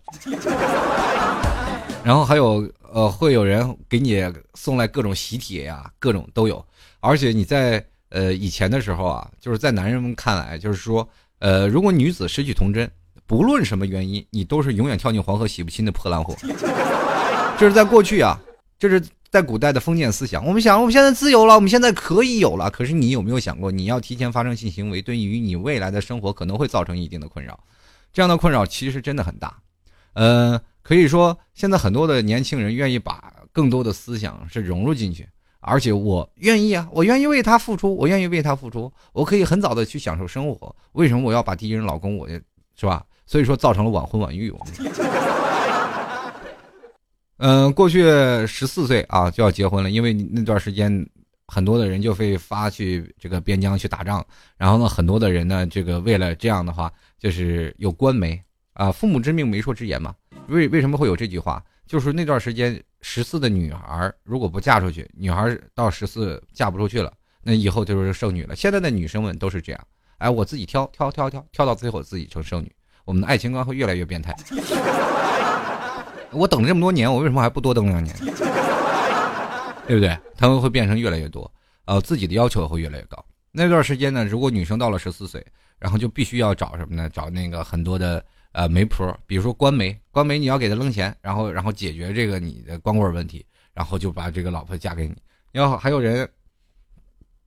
[2.06, 4.24] 然后还有呃，会有人给你
[4.54, 6.64] 送来各种喜帖呀，各种都有。
[7.00, 12.88] 而且你在呃以前的时候啊，就是在男人们看来，就是说，呃，如果女子失去童贞，
[13.26, 16.36] 不论什么原因，你都是永远跳进黄河洗不清的破烂货。
[17.58, 18.40] 这是在过去啊，
[18.78, 19.04] 这是。
[19.32, 22.68] 在古代的封建思想，我们想，我们现在自由了，我们现在可以有了。
[22.72, 27.60] 可是你有没有想过，你要提前发生性行为，对于你未来的生活可能会造成一定的困扰？
[28.12, 29.58] 这样的困扰其实真的很大。
[30.14, 35.28] 呃，可以说现在很多的年轻人愿意把更多的思想是融入进去，
[35.60, 40.76] 而且我愿意啊，我愿意为他付出，我愿意为他付出，我可以很早的去享受生活。
[40.94, 43.04] 为什么我要把第一任老公，我是吧？
[43.26, 44.54] 所以说造成了晚婚晚育。
[47.38, 48.02] 嗯， 过去
[48.48, 51.08] 十四岁啊就要结婚了，因为那段时间
[51.48, 54.26] 很多的人就会发去这个边疆去打仗，
[54.58, 58.42] 然后呢，很多的人呢，这个为了这样的话，就是有官媒
[58.74, 60.16] 啊，父母之命媒妁之言嘛。
[60.48, 61.64] 为为什么会有这句话？
[61.86, 68.56] 就是那段时间十四的女孩如果不嫁出去，女孩到十四嫁不出去了，那以后就是剩女了。
[68.56, 69.88] 现在的女生们都是这样，
[70.20, 72.72] 哎，我自己挑挑挑挑挑到最后自己成剩女，
[73.06, 74.36] 我们的爱情观会越来越变态。
[76.32, 78.16] 我等了这么多年，我为什么还不多等两年？
[79.88, 80.16] 对不对？
[80.38, 81.52] 他们会变成越来越多，
[81.86, 83.26] 呃，自己的要求会越来越高。
[83.52, 85.44] 那段时间呢，如果女生到了十四岁，
[85.80, 87.10] 然后就必须要找什么呢？
[87.10, 95.16] 找那个很多的呃媒婆，比如说官媒，官媒你要给他扔钱，然后然后解决这个你的光棍问题，然后就把这个老婆嫁给你。
[95.54, 96.30] 要还有人，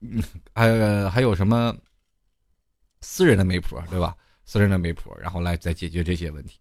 [0.01, 0.21] 嗯，
[0.53, 1.73] 还还有什么
[3.01, 4.15] 私人的媒婆，对吧？
[4.45, 6.59] 私人的媒婆，然后来再解决这些问题。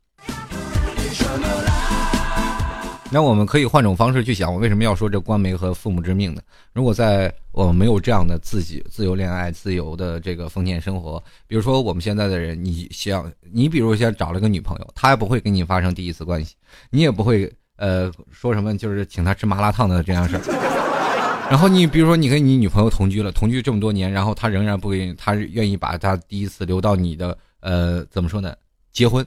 [3.13, 6.41] 那我们可以换种方式去想，我为什么要说这官媒和父母之命呢？
[6.73, 16.55] 如果在我们没有这样的自己自由恋爱、自由的这个封建生活，比如说我们现在的人，你想，你比如先找了个女朋友，她也不会跟你发生第一次关系，
[16.89, 21.49] 你也不会呃说什么，就是请她吃麻辣烫的这样事儿。
[21.51, 28.57] 然后你比如说你跟你女朋友同居了，同居这么多年，然后她仍然不给，她愿意把她第一次留到你的呃怎么说呢？
[28.91, 29.23] 结婚。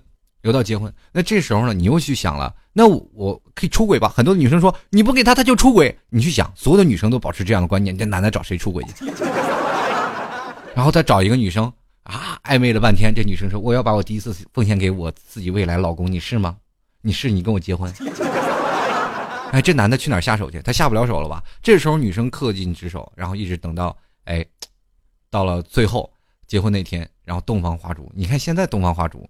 [0.46, 4.08] 留到结婚，那这时候呢，你又去想了，那我可以出轨吧？
[4.08, 5.98] 很多女生说你不给他，他就出轨。
[6.08, 9.06] 你去想，所有的女生都保持这样的观念，这男的找谁出轨去？
[10.76, 11.66] 然后再找一个女生
[12.04, 16.58] 啊，暧昧了半天，这女生说我要把我第一次奉献给我自己未来老公，你是吗？
[17.02, 17.92] 你是你跟我结婚？
[19.52, 20.62] 哎，这男的去哪儿下手去？
[20.62, 21.44] 他下不了手了吧？
[21.64, 24.46] 这时候女生恪尽职守，然后一直等到哎，
[25.32, 26.08] 到了最后
[26.46, 28.12] 结婚那天，然后洞房花烛。
[28.14, 29.28] 你看现在洞房花烛。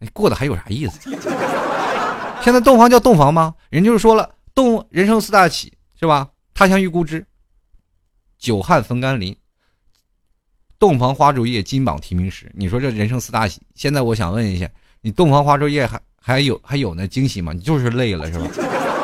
[0.00, 1.10] 你过得还有啥意思？
[2.42, 3.54] 现在洞房叫洞房吗？
[3.68, 6.26] 人就是说了，洞人生四大喜是吧？
[6.54, 7.24] 他乡遇故知，
[8.38, 9.36] 久旱逢甘霖，
[10.78, 12.50] 洞房花烛夜，金榜题名时。
[12.54, 14.66] 你说这人生四大喜，现在我想问一下，
[15.02, 17.52] 你洞房花烛夜还还有还有那惊喜吗？
[17.52, 18.46] 你就是累了是吧？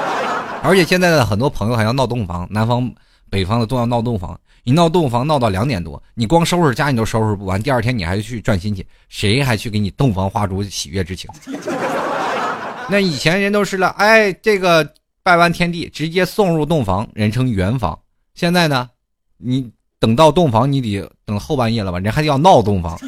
[0.64, 2.90] 而且现在的很多朋友还要闹洞房，南方、
[3.28, 4.40] 北方的都要闹洞房。
[4.66, 11.30] 你闹洞房闹到两点多，你光收拾家你都收拾不完，第二天你还去转亲戚，谁还去给你洞房花烛喜悦之情？
[12.90, 17.96] 那以前人都是了，哎，这个拜完天地直接送入洞房，人称圆房。
[18.34, 18.90] 现在呢，
[19.36, 22.00] 你等到洞房，你得等后半夜了吧？
[22.00, 22.98] 人还要闹洞房。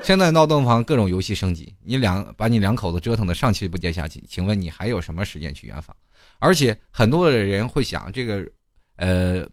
[0.00, 5.96] 现在闹洞房，各种游戏升级，你两把你两口子折腾的上气不接下气，请问你还有什么时间去圆房？
[6.38, 8.46] 而且很多的人会想，这个，
[8.94, 9.44] 呃。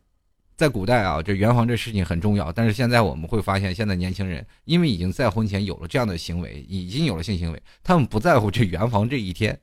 [0.57, 2.51] 在古代啊，这圆房这事情很重要。
[2.51, 9.59] 但是现在我们会发现，现在年轻人因为已经在婚前有了这样的行为，已经有了性行为，他们不在乎这圆房这一天，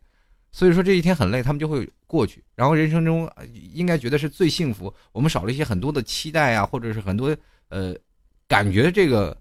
[0.50, 2.44] 所以说这一天很累，他们就会过去。
[2.54, 3.30] 然后人生中
[3.72, 7.34] 应该觉得是最幸福，我们少了一些很多的期待啊，或者是很多
[7.70, 7.94] 呃
[8.46, 9.34] 感觉这个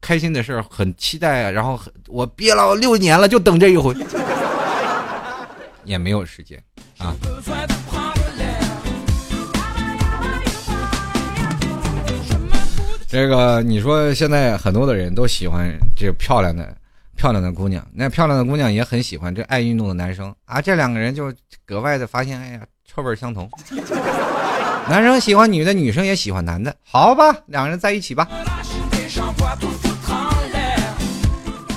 [0.00, 1.50] 开心的事儿，很期待啊。
[1.50, 3.94] 然后我憋了六年了，就等这一回，
[5.84, 6.62] 也没有时间
[6.96, 7.14] 啊。
[13.12, 16.74] 这个你说现在很多的人都喜欢这漂亮的
[17.14, 20.62] 漂亮的姑娘，那漂亮的姑娘也很喜欢这爱运动的男生啊。
[20.62, 21.30] 这两个人就
[21.66, 23.46] 格外的发现，哎呀，臭味相同。
[24.88, 28.26] 男生喜欢女的，女生也喜欢男的，好吧，两个人在一起吧。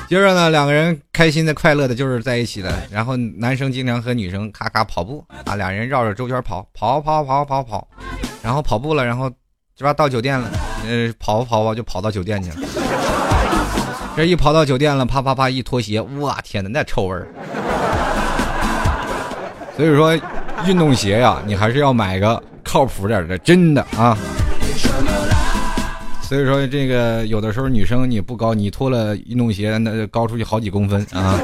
[0.08, 2.82] 接着呢，两个人开心的、快乐的，就是在一起了。
[2.90, 7.86] 然后男生经常和女生咔咔跑步啊，俩人绕着周圈跑，跑跑跑跑跑，
[8.42, 9.30] 然后跑步了，然后
[9.76, 10.50] 这吧到酒店了。
[10.88, 12.56] 呃，跑吧跑吧，就跑到酒店去了。
[14.16, 17.28] 这一跑到酒店了，啪啪啪一脱鞋，哇天哪，那臭味儿！
[19.76, 20.18] 所以说，
[20.66, 24.18] 运动鞋呀，你还是要买个靠谱点的，真的啊。
[26.22, 31.38] 所以说，这个有的时候女生你不高，你脱了运动鞋，那高出去好几公分啊。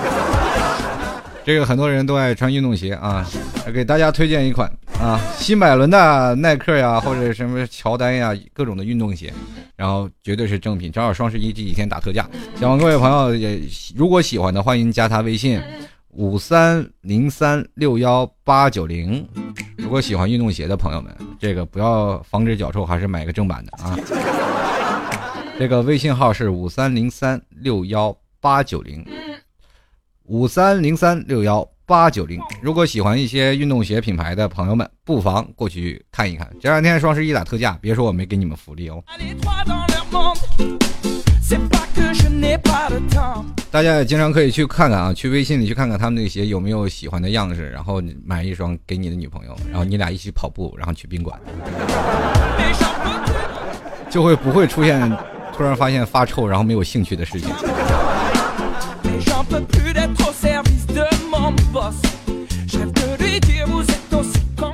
[1.44, 3.28] 这个很多人都爱穿运动鞋啊，
[3.74, 9.34] 给大家推荐一款啊，新百伦的耐克呀，或者什么乔丹呀，各种的运动鞋，
[9.76, 12.30] 然后绝对是正品，正好双十一这几天打特价。
[12.56, 13.60] 希望各位朋友也
[13.96, 15.60] 如果喜欢的，欢迎加他微信
[16.10, 19.28] 五三零三六幺八九零。
[19.76, 23.98] 如果喜欢运动鞋的朋友们，这个不要防止脚臭，还是买个正版的啊。
[25.58, 29.04] 这个微信号是五三零三六幺八九零。
[30.26, 36.50] 五三零三六幺八九零，如果喜欢一些运动鞋品牌的朋友们，不妨过去看一看。
[36.58, 39.04] 这两天双十一打特价，别说我没给你们福利哦。
[43.70, 51.38] 大家也经常可以去看看啊，去微信里去看看他们那个鞋有没有喜欢的样式，然后买一双给你的女朋友，然后你俩一起跑步，然后去宾馆，
[54.10, 55.12] 就会不会出现
[55.54, 57.50] 突然发现发臭然后没有兴趣的事情。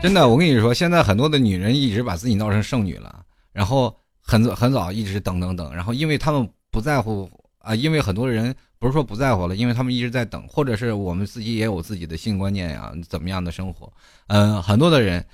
[0.01, 13.91] 真的，我跟你说，现在很多的女人一直把自己闹成剩女了，然后很很早一直等等等，然后因为他们不在乎啊，因为很多人不是说不在乎了，因为他们一直在等，或者是我们自己也有自己的性观念呀，怎么样的生活，
[14.27, 15.25] 嗯，很多的人，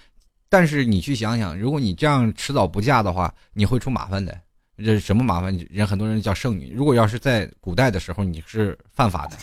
[0.49, 4.35] 但是你去想想，如果你这样迟早不嫁的话，你会出麻烦的。
[4.77, 5.55] 这是什么麻烦？
[5.69, 6.73] 人很多人叫剩女。
[6.75, 9.37] 如果要是在古代的时候，你是犯法的，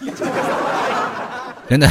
[1.71, 1.89] 真的。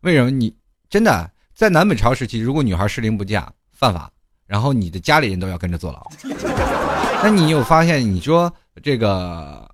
[0.00, 0.52] 为什么你
[0.90, 4.10] 真的在南北朝时期，如果女孩适龄不嫁，犯法，
[4.46, 6.04] 然后你的家里人都要跟着坐牢。
[7.22, 8.00] 那你有发现？
[8.00, 9.70] 你说这个，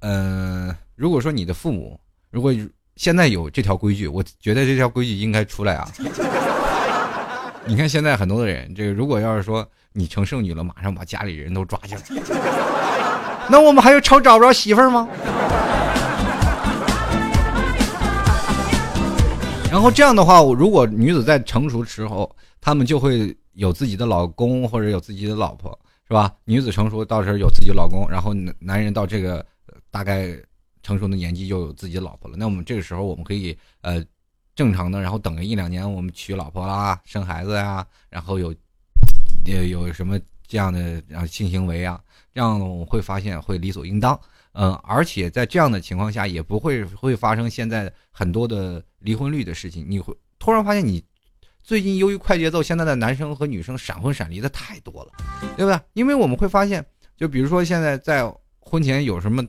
[0.00, 1.98] 嗯，如果说你的父母
[2.30, 2.52] 如果
[2.96, 5.88] 现在有这条规矩，我觉得这条规矩应该出来啊。
[7.64, 9.66] 你看现在很多的人，这个如果要是说。
[9.94, 12.00] 你成剩女了，马上把家里人都抓起来，
[13.50, 15.06] 那我们还有愁找不着媳妇儿吗？
[19.72, 22.30] 然后这样的话，如果女子在成熟时候，
[22.60, 25.70] 她们就会有自己的老公或者有自己的老婆，
[26.06, 26.30] 是吧？
[26.44, 29.42] 女子成熟到时候有自己老公，然后男人到这个
[29.90, 30.28] 大概
[30.82, 32.36] 成熟的年纪就有自己老婆了。
[32.36, 34.04] 那我们这个时候，我们可以呃
[34.54, 38.54] 正常的，然后等个一两年，我们娶老婆啦，生孩子呀，然后有。
[39.44, 42.00] 也有什么这样的啊性行为啊，
[42.32, 44.16] 这样我会发现会理所应当，
[44.52, 49.84] 嗯，而且在这样的情况下也不会会发生现在很多的离婚率的事情。
[49.88, 51.02] 你会突然发现，你
[51.62, 55.10] 最近由于快节奏，现在的男生和女生闪婚闪离的太多了，
[55.56, 55.78] 对不对？
[55.92, 56.84] 因为我们会发现，
[57.16, 59.44] 就比如说现在在婚前有什么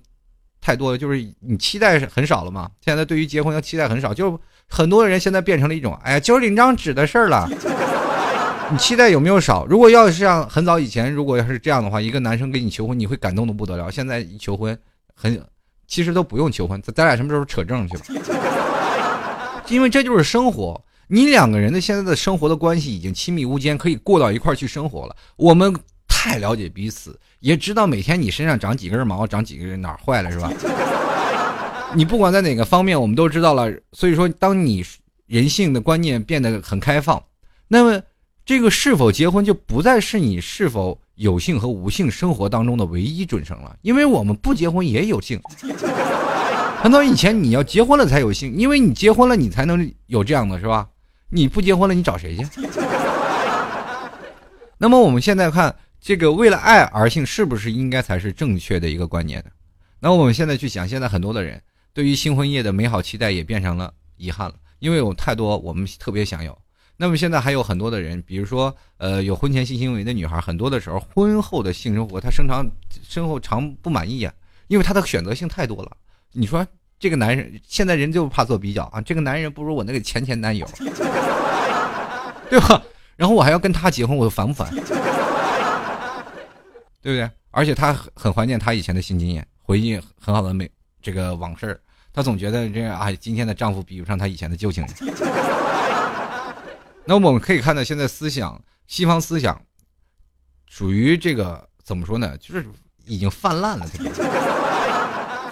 [0.62, 2.70] 太多的，就是你期待是很少了嘛。
[2.82, 7.50] 现在对于结婚的期待很少，就很多人现在变成了一种，哎呀，就是领张纸的事儿了。
[8.72, 9.66] 你期待有没有少？
[9.66, 13.92] 如果要是像很早以前，如果要是这样的话，一个男生给你求婚，你会感动的不得了。
[13.92, 14.76] 现在一求婚，
[15.14, 15.40] 很
[15.86, 18.04] 其实都不用求婚，咱咱俩什么时候扯证去了？
[19.68, 25.16] 因为这就是生活，你两个人的现在的生活的关系已经亲密无间，可以过到一块儿去生活了。
[25.36, 25.76] 我们
[26.08, 30.52] 太了解彼此，也知道每天你身上长几根毛，长几根哪儿坏了是吧？
[31.96, 33.72] 你不管在哪个方面，我们都知道了。
[33.92, 34.84] 所以说，当你
[35.28, 37.24] 人性的观念变得很开放，
[37.68, 38.02] 那么。
[38.46, 45.40] 这个是否结婚就不再是你是否有性和无性生活当中的唯一准绳了，因为我们不结婚也有性。
[46.84, 50.86] 很多以前你要结婚了才有性，因为你结婚了你才能有这样的是吧？
[51.30, 52.46] 你不结婚了你找谁去？
[54.78, 59.52] 那么我们现在看这个为了爱而性是不是应该才是正确的一个观念呢？
[60.02, 61.62] 那我们现在去想，现在很多的人
[61.94, 66.58] 对于新婚夜的美好期待也变成了遗憾了，因为有太多我们特别想要。
[66.98, 72.70] 那么现在还有很多的人，比如说，呃，有婚前性行为的女孩，很多的时候，婚后的性生活她生长
[73.08, 74.34] 身后常不满意啊，
[74.68, 75.90] 因为她的选择性太多了。
[76.34, 76.66] 你说
[77.00, 80.68] 这个男人现在人就怕做比较啊，这个男人不如我那个前前男友，
[82.50, 82.84] 对吧？
[83.16, 84.70] 然后我还要跟他结婚，我烦不烦？
[87.02, 87.30] 对不对？
[87.52, 90.70] 而且他很怀念他以前的新经验，回忆很好的美
[91.02, 91.80] 这个往事。
[92.12, 95.14] 他总觉得这样啊，今天的丈夫比不上他以前的旧情人。
[97.06, 99.62] 那我们可以看到，现在思想西方思想
[100.68, 102.38] 属于这个怎么说呢？
[102.38, 102.66] 就是
[103.06, 103.86] 已经泛滥了，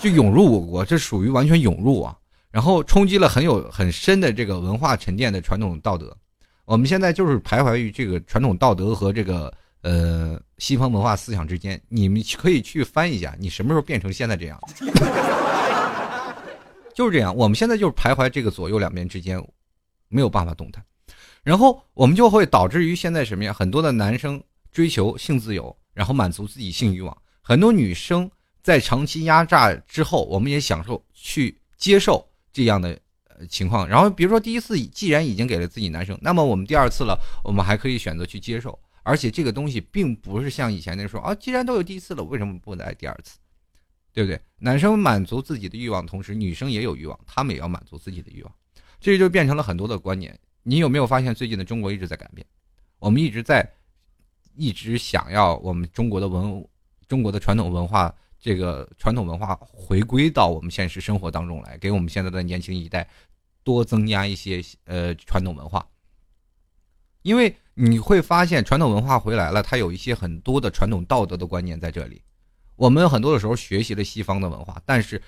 [0.01, 2.17] 就涌入我国，这属于完全涌入啊，
[2.49, 6.17] 然后冲击了很有很深的这个文化沉淀的传统道德。
[6.65, 11.79] 我们现在就是徘徊于这个传统道德和这个呃西方文化思想之间。
[11.87, 14.59] 你们可以去翻一下，你什么时候变成现在这样？
[16.95, 19.39] 就是这样，我们现在就是徘徊这个左右两边之间，
[20.09, 20.83] 没有办法动弹。
[21.43, 23.53] 然后我们就会导致于现在什么呀？
[23.53, 24.41] 很多的男生
[24.71, 28.27] 追求性自由，然后满足自己性欲望；很多女生
[28.61, 33.87] 在长期压榨之后，我们也享受去接受这样的呃情况。
[33.87, 38.77] 然后比如说第一次既然已经给了自己男生，那么我们第二次了，我们还可以选择去接受。
[39.03, 43.39] 而且这个东西并不是像以前那说啊，既然都有第一次了，为什么不来第二次？
[44.13, 44.39] 对不对？
[44.59, 48.53] 男生满足自己的欲望，同时女生也有欲望，他们也要满足自己的欲望，
[48.99, 50.37] 这就变成了很多的观念。
[50.63, 52.45] 你有没有发现，最近的中国一直在改变？
[52.99, 53.67] 我们一直在，
[54.55, 56.63] 一直想要我们中国的文，
[57.07, 63.07] 中国的传统文化，这个传统文化回归到我们现实生活当中来，给我们现在的年轻一代
[63.63, 65.85] 多增加一些呃传统文化。
[67.21, 72.21] 因为你会发现，传统文化回来了，它有一些很多的传统道德的观念在这里。
[72.75, 75.21] 我们很多的时候学习了西方的文化，但是。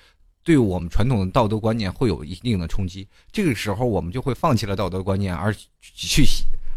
[0.46, 5.50] 对我们传统的道德观念会有一定的冲击，这个时候我们就会放弃了道德观念，而
[5.80, 6.22] 去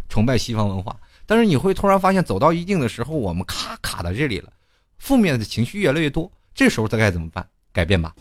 [0.08, 0.98] 崇拜西方文化。
[1.26, 4.54] 但是你会突然发现，走到一定的时候，我们卡卡在这里了，
[4.98, 7.45] 负面的情绪越来越多，这时候他该怎么办？
[7.72, 8.14] 改变吧。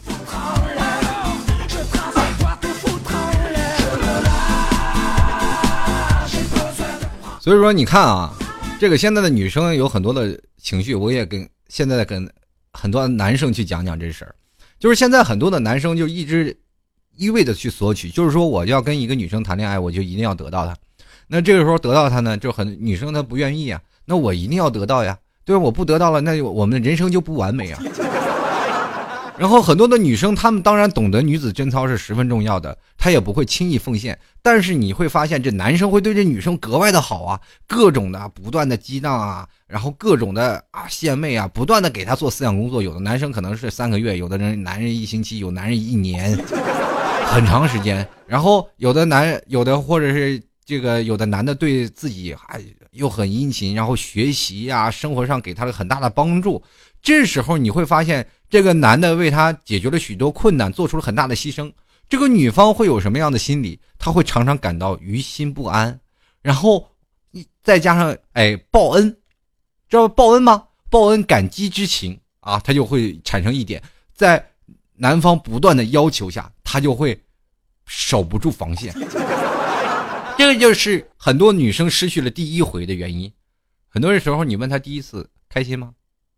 [7.41, 8.35] 所以说，你看啊，
[8.81, 12.29] 这个现在的女生有很多的情绪，我也跟现在跟
[12.72, 14.35] 很多男生去讲讲这事儿。
[14.81, 16.55] 就是现在很多的男生就一直
[17.16, 20.77] 一味的去索取，就是说我要跟一个女生谈恋爱，我就一定要得到她。
[21.29, 23.81] 那这个时候得到她呢，就很女生她不愿意啊。
[24.05, 25.16] 那我一定要得到呀，
[25.47, 25.57] 对？
[25.57, 27.80] 我不得到了，那我们的人生就不完美啊。
[29.38, 34.18] 然后很多的女生，她们当然懂得女子贞操是十分重要的，她也不会轻易奉献。
[34.42, 37.38] 但是你会发现，这男生会对这女生格外的好啊，
[37.68, 42.82] 各种的不断的激荡啊，然后各种的啊献媚啊，不断的给她做思想工作。
[42.82, 46.34] 有的男生可能是三个月，有的人男人一星期，有男人一年，
[47.26, 48.09] 很长时间。
[48.26, 56.62] 然后有的男，有的或者是这个有的男的对自己还又很殷勤，然后学习呀，生活上给他了很大的帮助。
[57.01, 58.29] 这时候你会发现。
[58.49, 61.73] 这个男的为他解决了许多困难，做出了很大的牺牲。
[62.09, 63.81] 这个女方会有什么样的心理？
[63.99, 65.99] 她会常常感到于心不安，
[66.43, 66.89] 然后
[67.64, 69.11] 再加上哎报恩，
[69.89, 70.69] 知道报恩吗？
[70.89, 73.83] 报恩感激之情啊，她就会产生一点，
[74.14, 74.49] 在
[74.95, 77.21] 男方不断的要求下，她就会
[77.85, 78.95] 守不住防线。
[80.37, 83.32] 这个就是很多女生失去了第一回的原因。
[83.89, 85.93] 很多时候，你问她第一次开心吗？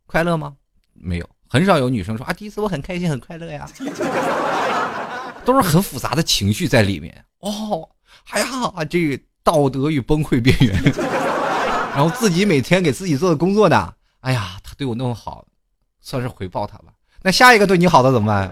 [0.06, 0.54] 快乐吗？
[0.94, 1.28] 没有。
[1.48, 3.68] 很少有女生说啊，第一次我很开心很快乐呀，
[5.44, 7.88] 都是很复杂的情绪在里面哦。
[8.30, 10.82] 哎呀，这个道德与崩溃边缘，
[11.96, 15.46] 然后自己每天给自己做的工作的，哎呀，他对我那么好，
[16.00, 16.92] 算是回报他吧。
[17.22, 18.50] 那下一个对你好的怎么办？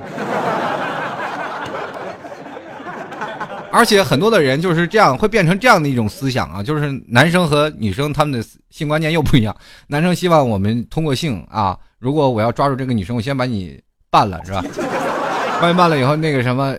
[3.76, 9.54] 而且很多的人就是这样，会变成这样的一种思想啊，就是男生和女生他们的性观念又不一样。
[9.88, 11.78] 男生希望我们通过性啊。
[11.98, 14.64] 如果我要抓住这个女生，我先把你办了，是吧？
[15.60, 16.74] 万一办了以后，那个什么，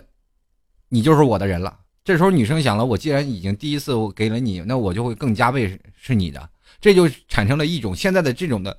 [0.88, 1.72] 你就是我的人了。
[2.02, 6.48] 这时候女生想了，我既然已经第一次我给了你，那我就会更加倍是你的，
[6.80, 8.76] 这就产生了一种现在的这种的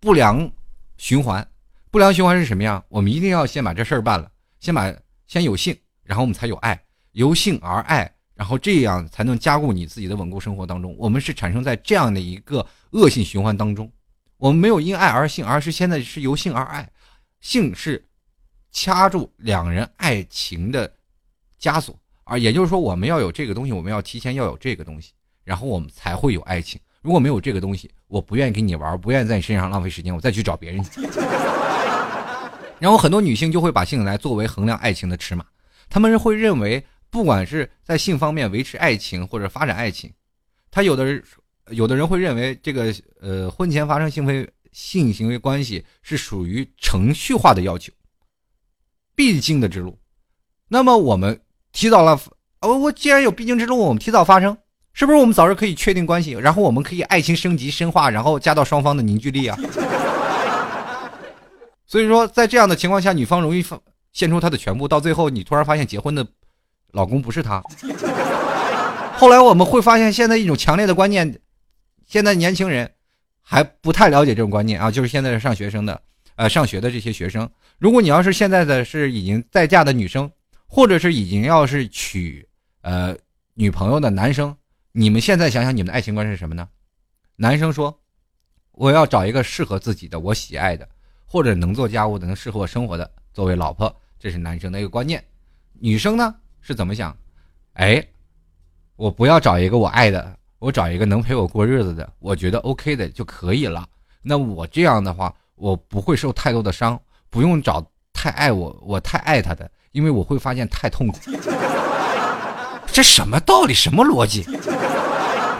[0.00, 0.50] 不良
[0.96, 1.46] 循环。
[1.90, 2.82] 不良循环是什么呀？
[2.88, 4.30] 我们一定要先把这事儿办了，
[4.60, 4.90] 先把
[5.26, 6.80] 先有性，然后我们才有爱，
[7.12, 10.94] 由性而爱，然后这样才能加固你自己的稳固生活当中。
[10.98, 13.90] 我们是产生在这样的一个恶性循环当中。
[14.36, 16.90] 我们没有因爱而性，而是现在是由性而爱，
[17.40, 18.02] 性是
[18.72, 20.90] 掐住两人爱情的
[21.60, 21.94] 枷锁，
[22.24, 25.12] 而也就是说，我们要有这个东西，我们要提前要有这个东西，
[25.44, 26.80] 然后我们才会有爱情。
[27.02, 30.84] 如果没有这个东西，我不愿意跟你玩，不愿意在你身上浪费时间，我再去找别人。
[32.78, 35.44] 然后很多女性就会把性来作为衡量爱情的尺码，
[35.90, 40.12] 他们会认为，不管是在性方面维持爱情或者发展爱情，
[40.70, 41.22] 他有的人。
[41.70, 47.92] 有的人会认为，这个呃，婚前发生性为性行为关系是属于程序化的要求，
[49.14, 49.96] 必经的之路。
[50.66, 51.40] 那么我们
[51.70, 52.20] 提早了，
[52.60, 54.58] 哦，我既然有必经之路，我们提早发生，
[54.92, 59.56] 是不是我们早日可以确定关系，然后我们可以爱情升级深化，然后加到双方的凝聚力啊？
[61.86, 63.80] 所以说，在这样的情况下，女方容易放
[64.12, 66.26] 献出她的全部，到最后你突然发现结婚的
[66.92, 67.62] 老公不是她。
[69.16, 71.40] 后来我们会发现，现在一种强烈的观念，
[72.06, 72.90] 现在年轻人
[73.40, 76.00] 还不太了解这种观念啊，就是现在上学生的，
[76.36, 80.30] 呃，上学的这些学生，如果你要是现在的是已经在嫁的女生，
[80.66, 82.48] 或者是已经要是娶
[82.82, 83.14] 呃
[83.54, 84.56] 女朋友的男生，
[84.92, 86.68] 你们现在想想，你们的爱情观是什么呢？
[87.36, 88.00] 男生说，
[88.72, 90.88] 我要找一个适合自己的、我喜爱的。
[91.32, 95.22] 或者能做家务的、能适合我生活的，作为老婆，这是男生的一个观念。
[95.78, 97.16] 女生呢是怎么想？
[97.74, 98.04] 哎，
[98.96, 103.86] 我不要找一个我爱的，我找一个能陪我过日子的，我觉得 OK 的就可以了。
[104.22, 107.00] 那我这样的话，我不会受太多的伤，
[107.30, 111.18] 不用找太爱我、我太爱他的，因为我会发现太痛苦。
[112.92, 113.72] 这什么道理？
[113.72, 114.44] 什么逻辑？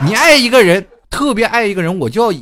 [0.05, 2.40] 你爱一个人，特别爱一个人，我就要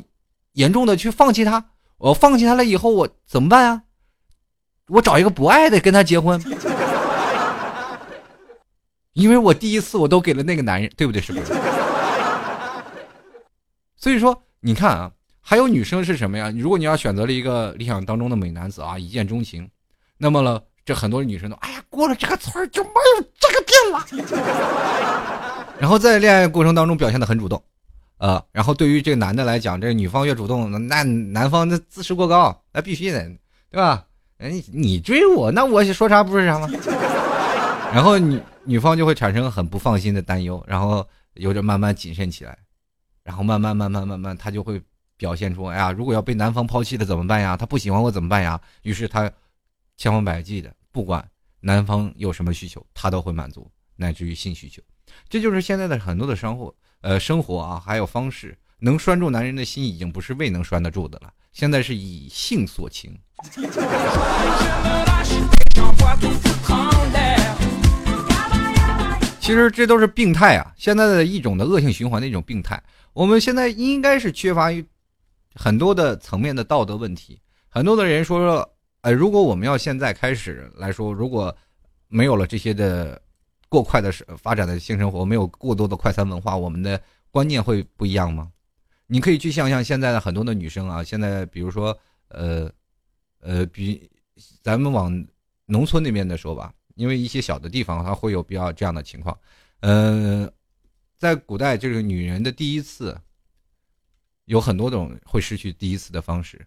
[0.54, 1.64] 严重的去放弃他？
[1.98, 3.82] 我放弃他了以后，我怎么办啊？
[4.88, 6.40] 我找一个不爱的跟他结婚，
[9.18, 11.20] 因为我第一次我都给了那个男人，对不对？
[11.20, 11.52] 是不是？
[13.98, 15.10] 所以说，你看啊，
[15.40, 16.52] 还有女生是什么呀？
[16.56, 19.68] 如果你要选择了一个理想当中的美男子啊，一见钟情，
[20.16, 25.66] 那么了，这很多女生都哎呀，过了这个村就没有这个店了。
[25.80, 27.60] 然后在恋爱过程当中表现的很主动。
[28.18, 33.20] 呃，然后对于这个男的来讲，这个女方越主动，那男方那自视过高，那必须的，
[33.70, 34.04] 对吧？
[34.38, 36.68] 哎，你追我，那我说啥不是啥吗？
[37.92, 42.56] 然后女女方就会产生很不放心的担忧，然后有点慢慢谨慎起来，
[43.24, 44.80] 然后慢慢慢慢慢慢，她就会
[45.16, 47.56] 表现出，哎呀，如果要被男方抛弃了怎么办呀？
[47.56, 48.60] 他不喜欢我怎么办呀？
[48.82, 49.30] 于是她
[49.96, 51.26] 千方百计的，不管
[51.60, 54.82] 男方有什么需求，她都会满足，乃至于性需求。
[55.28, 56.74] 这就是现在的很多的商户。
[57.00, 61.32] 呃，生活啊，还有方式，能拴住男人的心，已经不是未能拴得住的了。
[61.52, 63.18] 现在是以性锁情。
[69.48, 72.78] 其实这都是病态啊，现在的一种的恶性循环的一种病态。
[73.14, 74.84] 我们现在应该是缺乏于
[75.54, 77.40] 很多的层面的道德问题。
[77.70, 81.56] 很多的人说说，呃，如果我们要现在开始来说，如果
[82.08, 83.20] 没有了这些的。
[83.70, 86.98] 过快的发展的性生活，没有过多的快餐文化，我们的
[87.30, 88.50] 观念会不一样吗？
[89.06, 91.94] 你可以去想想现在的很多的女生啊，现在比如说，
[92.28, 92.70] 呃，
[93.40, 94.10] 呃，比
[94.62, 95.12] 咱们往
[95.66, 99.38] 农村那边的说吧，因为一些小的地方它会有比较这样的情况。
[99.80, 100.50] 嗯，
[101.16, 103.18] 在古代，就是女人的第一次
[104.44, 106.60] 有很多种会失去第一次的方式。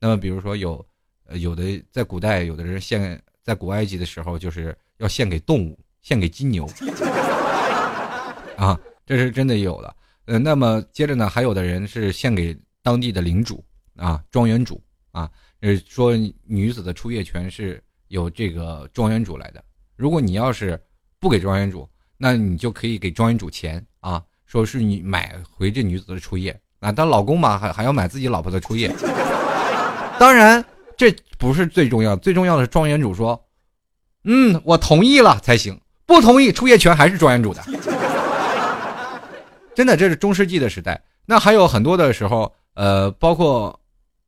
[0.00, 0.86] 那么，比如说有，
[1.26, 5.78] 呃，有的在古代，有的人献在古埃及的时候，就是要献给动物。
[6.04, 6.68] 献给金牛
[8.58, 9.96] 啊，这是真的有的。
[10.26, 13.64] 呃，那么接着呢，还有的人是献给当地的领主
[13.96, 17.82] 啊，庄园主啊，呃，说女子的出夜权是
[18.14, 19.60] 有这个庄园主来的。
[19.96, 20.80] 如果你要是
[21.18, 26.92] 不给庄园主，那你就可以给庄园主钱啊，说是你买回这女子的初夜啊。
[26.92, 28.88] 当老公嘛，还还要买自己老婆的初夜。
[30.16, 30.64] 当然，
[30.96, 33.44] 这不是最重要，最重要的是庄园主说，
[34.22, 35.80] 嗯，我同意了才行。
[36.06, 37.64] 不同意初夜权还是庄园主的，
[39.74, 41.02] 真的，这是中世纪的时代。
[41.26, 43.80] 那还有很多的时候，呃，包括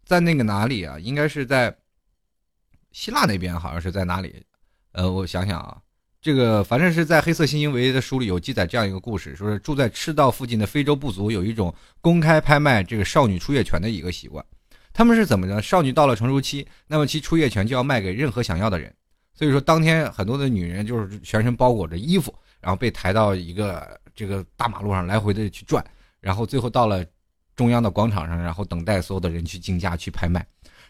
[0.04, 0.98] 在那个哪里啊？
[0.98, 1.72] 应该是在
[2.96, 4.42] 希腊那边，好像是在哪里？
[4.92, 5.76] 呃，我想想啊，
[6.18, 14.42] 这个反正是在《黑色新英维》的书里有记载这样一个故事，说是住在赤道附近的非洲部族有一种公开拍卖这个少女出月权的一个习惯。
[14.94, 15.60] 他们是怎么着？
[15.60, 18.90] 少女到了成熟期，那么其出月权就要卖给任何想要的人。
[19.34, 25.84] 所以说，当天很多的女人就是全身包裹着衣服，然后被抬到一个这个大马路上来回的去转，
[26.18, 27.04] 然后最后到了
[27.54, 30.46] 中央的广场上，然后等待所有的人去竞价去拍卖。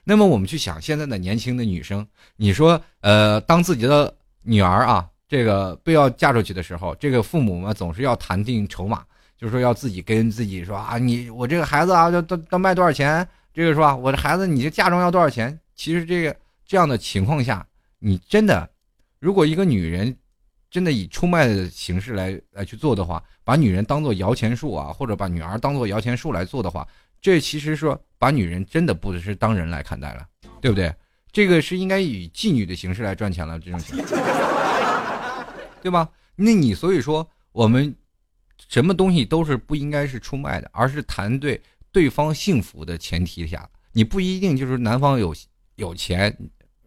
[0.08, 9.04] 那么我们去想，现在的年轻的女生，你说，呃，当自己的女儿啊，这个被要嫁出去的时候，这个父母嘛总是要谈定筹码，
[9.36, 13.26] 就是说要自己跟自己说啊，你我这个孩子啊，要要要卖多少钱？
[13.52, 13.96] 这个是吧？
[13.96, 15.58] 我的孩子，你这嫁妆要多少钱？
[15.74, 17.66] 其实这个这样的情况下。
[17.98, 18.68] 你真的，
[19.18, 20.14] 如果一个女人
[20.70, 26.86] 真的以出卖的形式来来去做的话，把女人当做摇钱树啊，或者把女儿当做摇钱树来做的话，
[27.20, 30.26] 这其实说把女人真的不是当人来看待了，
[30.60, 30.94] 对不对？
[31.32, 34.08] 这个是应该以妓女的形式来赚钱了，这种情况，
[35.82, 36.08] 对吧？
[36.34, 37.94] 那你所以说我们
[38.68, 41.60] 什么东西都是不应该是出卖的，而是谈对
[41.92, 45.34] 对方幸福的前提下，你不一定就是男方有
[45.76, 46.36] 有钱。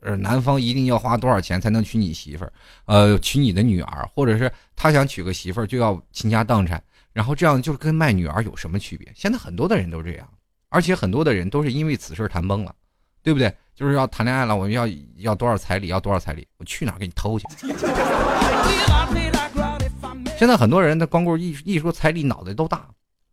[0.01, 2.53] 呃，男方一定要花多少钱才能娶你媳妇儿？
[2.85, 9.11] 呃，娶你的女儿，或者是他想娶个媳妇儿就要倾家荡产，然后这样就跟卖女儿有什么区别？
[9.13, 10.25] 现在很多的人都这样，
[10.69, 12.73] 而且很多的人都是因为此事谈崩了，
[13.21, 13.53] 对不对？
[13.75, 17.45] 就是要谈恋爱了，我们要要多少彩礼，要多少彩礼，我去哪给你偷去？
[20.37, 22.85] 现在很多人的光棍一一说彩礼，脑袋都大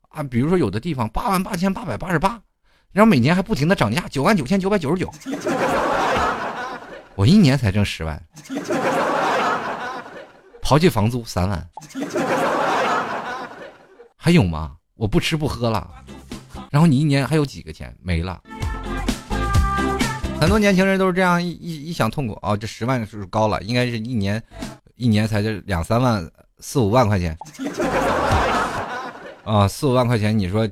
[0.08, 0.22] 啊。
[0.22, 2.40] 比如说有的地方八万八千八百八十八，
[2.92, 5.12] 然后每年还不停的涨价，九万九千九百九十九。
[7.14, 8.22] 我一年才挣十万，
[10.62, 11.68] 刨去房租三万，
[14.16, 14.76] 还有吗？
[14.94, 15.90] 我不吃不喝了，
[16.70, 18.40] 然后你一年还有几个钱没了？
[20.38, 24.42] 很多年轻人都是这样一一一想痛苦啊，这十万是高了，应该是一年，
[24.96, 27.36] 一年才这两三万四五万块钱，
[29.44, 30.68] 啊四五万块钱，你说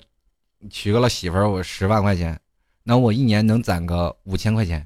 [0.69, 2.39] 娶个了媳妇儿我十万块钱，
[2.83, 4.85] 那我一年能攒个五千块钱。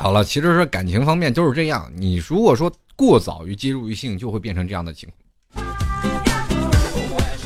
[0.00, 5.18] 好了，其实说感情方面就是这样，你如果说过早于接入于性，就会变成这样的情况。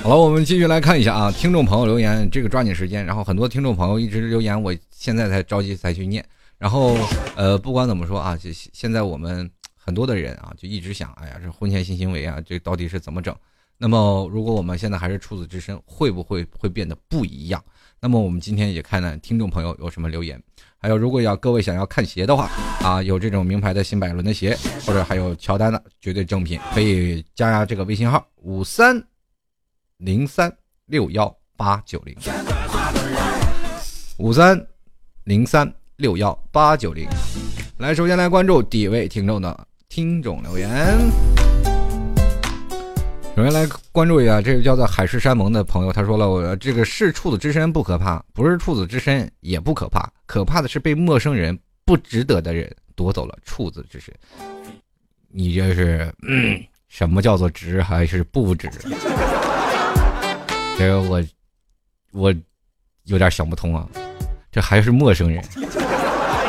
[0.02, 3.04] 好了，我们继续来看一下啊，听众朋友留言，这个抓紧时间。
[3.06, 6.24] 然后很多听众朋友一直留言，我现在才着急才去念。
[6.58, 6.96] 然后
[7.36, 13.34] 呃，不管怎么说啊，就现在我们很多的人啊，就一直想，哎呀，这婚前性行为啊，这到底是怎么整？
[13.78, 17.62] 那么如果我们现在还是处子之身，会不会会变得不一样？
[18.00, 20.40] 那么我们今天也看看听众朋友有什么留言。
[20.82, 22.50] 还有，如果要各位想要看鞋的话
[22.82, 29.02] 啊，有这种名牌的新百伦的鞋，或者还有乔丹的绝对正品，可以加这个微信号五三。
[29.98, 30.52] 零三
[30.86, 32.16] 六幺八九零，
[34.16, 34.60] 五三
[35.22, 37.08] 零三六幺八九零，
[37.78, 41.51] 来，首先来关注第一位听众的听众留言。
[43.34, 54.14] 首先来关注一下这个叫做海誓山盟的朋友，他说了：“我这个是处子之身不可怕，不是处子之身也不可怕，可怕的是被陌生人不值得的人夺走了处子之身。”
[55.32, 56.12] 你这是
[56.88, 58.68] 什么叫做值还是不值？
[60.76, 61.24] 这个我，
[62.12, 62.34] 我
[63.04, 63.88] 有点想不通啊，
[64.50, 65.42] 这还是陌生人。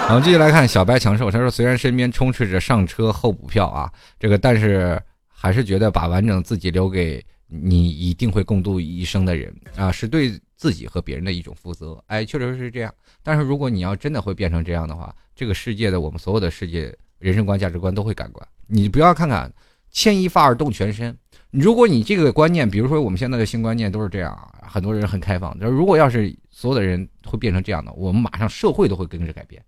[0.05, 5.01] 然后继续来看小白强瘦，他说虽然身边充斥着上车后补票啊，这个但是
[5.43, 12.01] 还是觉得把完整自己留给你一定会共度一生的人啊，是对自己和别人的一种负责。
[12.07, 12.95] 哎，确实是这样。
[13.21, 18.47] 但是如果你要真的会变成这样的话，这个世界的我们所有的世界人生观、价值观都会改观。
[18.67, 19.53] 你不要看看
[19.91, 21.13] 牵一发而动全身。
[21.51, 25.59] 如果你这个观念，比如说我们现在的新观念都是这样，很多人很开放。
[25.59, 29.61] 就如果要是所有的人会变成这样的，我们马上社会都会跟着改变，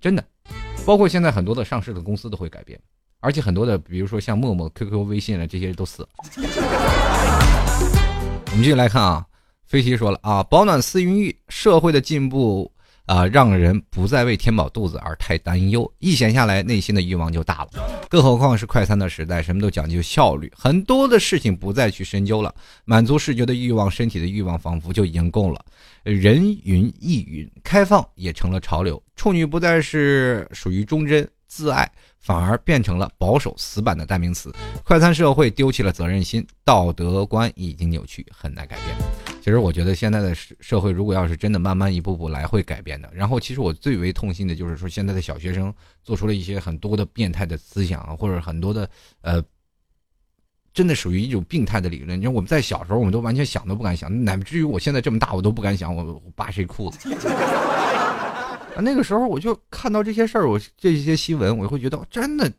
[0.00, 0.24] 真的。
[0.84, 2.80] 包括现在很多的上市的公司都会改变，
[3.20, 6.08] 而且很多的，比如说像陌陌、QQ、微信了，这些都死了。
[8.50, 9.24] 我们继续来看啊，
[9.66, 12.72] 飞奇说了啊，保暖思淫欲，社会的进步。
[13.06, 17.70] 啊，让人不再为填饱肚子而太担忧，一闲下来，内心的欲望就大了。
[18.08, 22.54] 更何况是快餐的时代，什么都讲究效率，很多的事情不再去深究了，
[22.84, 25.60] 满足视觉的欲望、身体的欲望，仿佛就已经够了。
[26.04, 31.90] 人云亦云，开放也成了潮流，处女不再是属于忠贞自爱，
[32.20, 34.54] 反而变成了保守死板的代名词。
[34.84, 38.96] 快餐社会丢弃了责任心，道德观已经扭曲，很难改变。
[39.42, 43.10] 其实我觉得现在的社会，如果要是真的慢慢一步步来，会改变的。
[43.12, 45.74] 然后，其实我最为痛心的就是说，现在的小学生
[46.04, 48.88] 做出了一些很多的变态的思想，或者很多的
[49.22, 49.42] 呃，
[50.72, 52.16] 真的属于一种病态的理论。
[52.16, 57.08] 你看，我们在小时候，我们都完全想都不敢想，乃至于我现在这么大，我都不敢想我扒谁裤子。
[58.74, 62.50] 啊，那个时候我就看到这些事儿，我这些新闻，我会觉得真的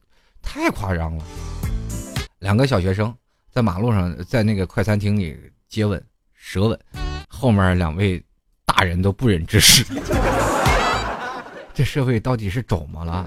[0.42, 1.24] 太夸张了。
[2.40, 3.16] 两个小学生
[3.50, 5.38] 在马路上，在那个快餐厅里
[5.68, 6.04] 接吻。
[6.34, 6.80] 舌吻，
[7.30, 8.20] 后面两位
[8.66, 9.86] 大人都不忍直视。
[11.72, 13.26] 这社会到底是肿么了？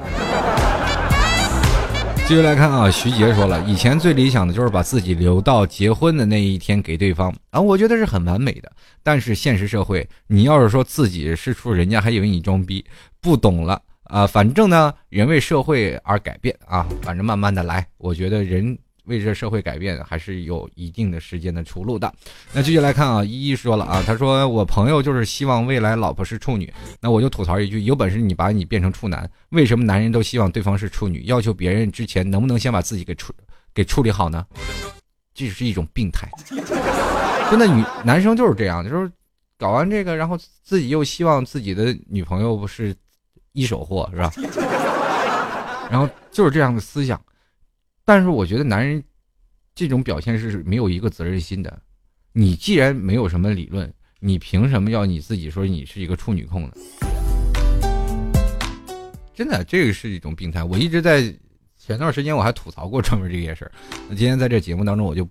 [2.26, 8.72] 继续来看啊，徐杰说了，以前最理想的就是把自己留到结婚的那一天给对方啊，我觉得是很完美的。
[9.02, 12.82] 但是现实社会，你要是说自己是处，人家还以为你装逼，
[13.20, 14.26] 不懂了啊。
[14.26, 18.76] 反正呢，人为社会而改变啊，反正慢慢的来，我觉得人。
[19.04, 22.12] 为这社会改变还是有一定的时间的出路的。
[22.52, 29.28] 那继续来看啊，依依说了啊，他说我朋友就是希望未来老婆是处女，那我就吐槽一句，有本事你把你变成处男。
[29.50, 31.22] 为什么男人都希望对方是处女？
[31.26, 33.32] 要求别人之前能不能先把自己给处
[33.72, 34.44] 给处理好呢？
[35.34, 36.28] 这是一种病态。
[37.50, 39.10] 真的女男生就是这样，就是
[39.58, 42.94] 搞完这个，然后自己又希望自己的女朋友不是
[43.52, 44.32] 一手货，是吧？
[45.90, 47.20] 然后就是这样的思想。
[48.04, 49.02] 但是我觉得男人
[49.74, 51.80] 这种表现是没有一个责任心的。
[52.32, 53.90] 你既然没有什么理论，
[54.20, 56.72] 你凭什么要你自己说你是一个处女控呢？
[59.34, 60.62] 真的，这个是一种病态。
[60.62, 61.22] 我一直在
[61.78, 63.72] 前段时间我还吐槽过专门这件事儿。
[64.08, 65.26] 那今天在这节目当中我就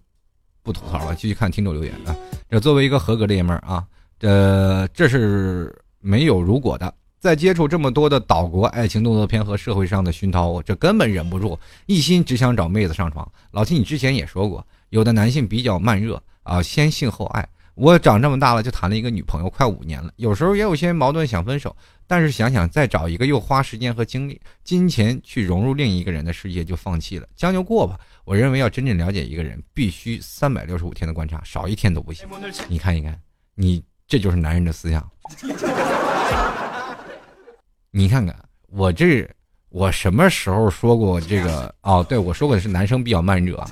[0.63, 2.15] 不吐槽了，继续看听众留言啊。
[2.49, 3.85] 这作为一个合格的爷们儿啊，
[4.21, 6.93] 呃，这是没有如果的。
[7.23, 13.25] 在接触这么多的岛国爱情动作片和社会上的熏陶，我这根本忍不住，一心只想找妹子上床。
[13.51, 17.47] 老七，你之前也说过，有的男性比较慢热啊，先性后爱。
[17.75, 21.73] 我长这么大了就谈了一个女朋友，快五年了，有时候也有些矛盾，想分手。
[22.05, 27.97] 但是想想再找一个又花时间和精力、金钱去融入另一个人的世界，就放弃了，将就过吧。
[28.25, 32.27] 我认为要真正了解一个人，必须三百六十五天的观察，少一天都不行。
[32.67, 33.17] 你看一看，
[33.55, 35.09] 你这就是男人的思想。
[37.95, 38.35] 你看看
[38.69, 39.29] 我这，
[39.69, 41.73] 我什么时候说过这个？
[41.83, 43.63] 哦，对，我说过的是男生比较慢热。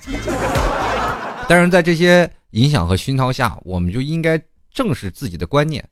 [1.50, 5.84] 但是在这些影响和熏陶下，我们就应该正视自己的观念、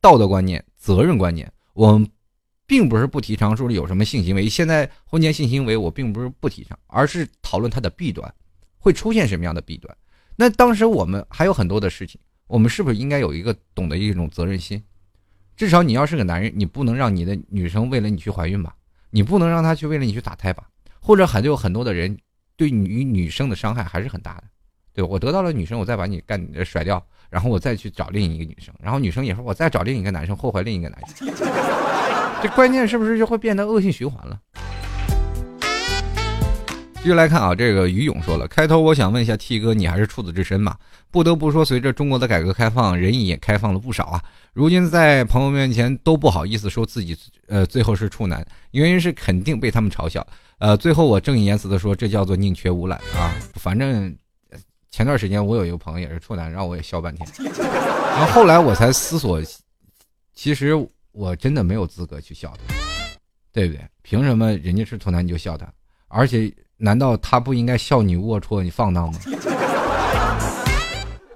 [0.00, 1.48] 道德观念、责任观念。
[1.74, 2.10] 我们
[2.66, 8.34] 并不是不提倡说有什么性行为，现在婚前性行为我并不是不提倡，而是讨论它的弊端，
[8.78, 9.96] 会出现什么样的弊端。
[10.34, 14.82] 那当时我们还有很多的事情，我们是不是应该有一个懂得一种责任心？
[15.56, 18.74] 至少你要是个男人，你不能让你的女生为了你去怀孕吧？
[19.10, 20.64] 你不能让她去为了你去打胎吧？
[21.00, 22.16] 或者很有很多的人
[22.56, 24.44] 对女女生的伤害还是很大的。
[24.92, 27.04] 对我得到了女生，我再把你干甩掉。
[27.28, 31.28] 然后我再去找另一个女生，然后女生也说我再找另一个男生，祸害另一个男生，
[32.40, 34.40] 这关键是不是就会变得恶性循环了？
[36.96, 40.76] 继续来看啊，这个于勇说了，开头我想问一下 T 哥，你还是处子之身吗？
[41.10, 44.22] 不得不说，随着中国的改革开放，人也开放了不少啊。
[44.52, 47.16] 如今在朋友面前都不好意思说自己，
[47.46, 50.26] 呃，最后是处男，原因是肯定被他们嘲笑。
[50.58, 54.16] 呃，最后我正义言辞的说，这叫做宁缺毋滥啊，反正。
[54.88, 57.28] 前段时间我有一个朋友也是处男，让我也笑半天。
[57.46, 59.42] 然后后来我才思索，
[60.32, 60.72] 其实
[61.12, 62.74] 我真的没有资格去笑他，
[63.52, 63.82] 对不对？
[64.00, 65.70] 凭什么人家是处男你就笑他？
[66.08, 69.18] 而且难道他不应该笑你龌龊、你放荡吗？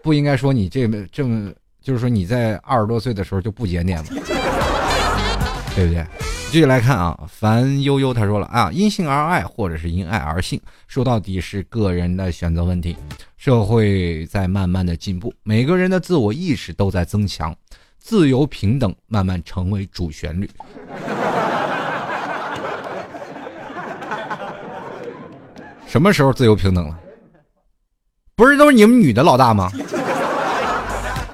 [0.02, 4.06] 不应该说你这么这么，就是说你在二十多岁的时候就不检点吗？
[5.74, 6.04] 对不对？
[6.50, 12.96] 继续来看啊，樊悠悠他说了啊，因性而爱，或者是因爱而性，说到底是个人的选择问题。
[13.36, 17.54] 社会在慢慢的进步，每个人的自我意识都在增强，
[17.98, 20.50] 自由平等慢慢成为主旋律。
[25.90, 26.96] 什么时候自由平等了？
[28.36, 29.68] 不是都是你们女的老大吗？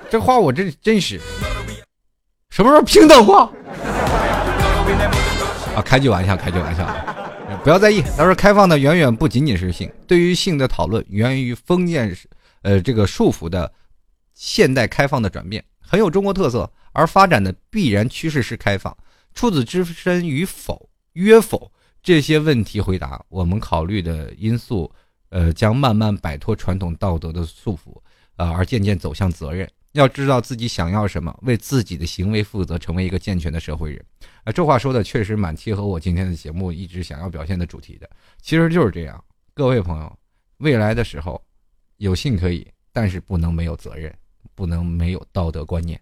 [0.09, 1.21] 这话我这真是，
[2.49, 3.41] 什么时候平等过？
[5.77, 6.89] 啊，开句玩笑，开句玩笑，
[7.63, 8.01] 不要在意。
[8.17, 12.17] 他说，开放的远远不仅仅是性，对于性的讨论源于封建，
[12.63, 13.71] 呃，这个束缚的
[14.33, 16.71] 现代开放的转变，很有中国特色。
[16.93, 18.97] 而发展的必然趋势是开放。
[19.35, 21.71] 处子之身与否，约否
[22.07, 24.89] 这些问题回答，我们考虑的因素，
[25.31, 28.01] 呃，将慢慢摆脱传统道德的束缚，
[28.37, 29.69] 呃，而渐渐走向责任。
[29.91, 34.01] 要知道自己想要什么，为自己的行为负责，成为一个健全的社会人。
[34.45, 38.09] 啊，这话说的确实蛮贴合我今天的节目一直想要表现的主题的。
[38.41, 40.19] 其实就是这样，各位朋友，
[40.59, 41.43] 未来的时候，
[41.97, 44.15] 有幸可以，但是不能没有责任，
[44.55, 46.01] 不能没有道德观念。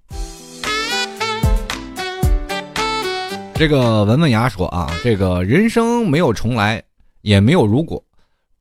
[3.57, 6.83] 这个文文牙说啊，这个人生没有重来，
[7.23, 8.03] 也没有如果。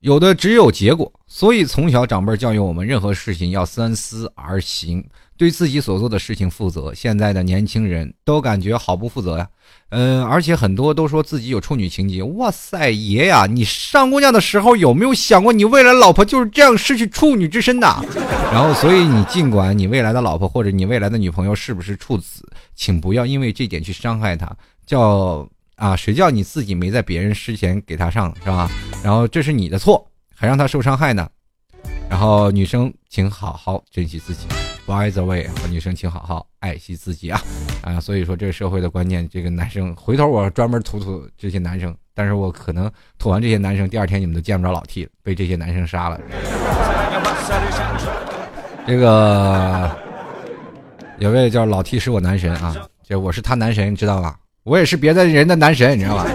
[0.02, 5.04] 有的只有结果，所以从小长辈教育我们，任何事情要三思而行，
[5.38, 6.94] 对自己所做的事情负责。
[6.94, 9.48] 现在的年轻人都感觉好不负责呀，
[9.90, 12.22] 嗯，而且很多都说自己有处女情节。
[12.22, 17.88] 哇塞，爷呀，你上姑娘的时候有没有想过，你未来老婆就是这样失去处女之身的？
[18.52, 24.54] 然后，所以你尽管你未来的老婆或者你未来的女朋友是不是处子，请不要因为这点去伤害她，
[24.86, 25.48] 叫。
[25.76, 28.70] 啊，谁叫你自己没在别人之前给他上是吧？
[29.04, 31.28] 然后这是你的错，还让他受伤害呢。
[32.08, 34.46] 然后女生请好好珍惜自己
[34.86, 37.42] ，By the way，女生请好好爱惜自己啊
[37.82, 38.00] 啊！
[38.00, 46.22] 所以说这个社会的观念，这个男生回头我专门吐吐这些男生，但是我可能吐完这些男生，第二天你们都见不着老 T，被这些男生杀了。
[48.86, 49.92] 这个
[51.18, 54.38] 有位叫老 T 是我男神啊，这我是他男神，知道吧？
[54.64, 56.26] 我也是别的人的男神， 你知道吧？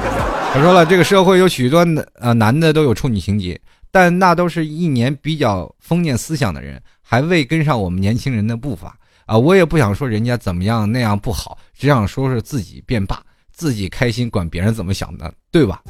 [0.53, 1.87] 他说了，这个社会有许多
[2.21, 3.61] 呃男的都有处女情节，
[3.91, 9.37] 但那都是一年比较封建思想的人，还未跟上我们年轻人的步伐啊！
[9.37, 13.21] 我也不想说人家怎么样那样不好，只想说是自己变霸，
[13.53, 15.83] 自己开心，管别人怎么想的，对吧？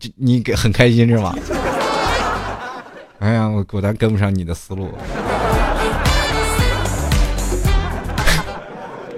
[0.00, 1.36] 这你给很开心是吧？
[3.20, 4.88] 哎呀，我果然跟不上你的思路。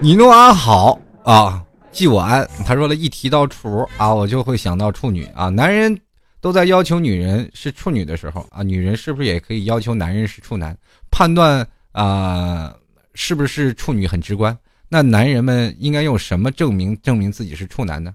[0.01, 1.63] 你诺安好啊。
[1.93, 5.49] 记我安，他说了一提到处啊，我就会想到处女啊。
[5.49, 5.99] 男人
[6.41, 10.77] 都在要求女人是处女的时候啊，女人是不是也可以要求男人是处男？
[11.11, 12.75] 判断啊，
[13.15, 14.57] 是不是处女很直观？
[14.89, 18.15] 那男人们应该用什么证明证明自己是处男呢？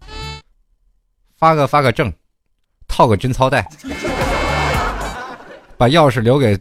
[1.37, 2.11] 发个发个证，
[2.87, 3.67] 套个贞操带，
[5.77, 6.57] 把钥匙留给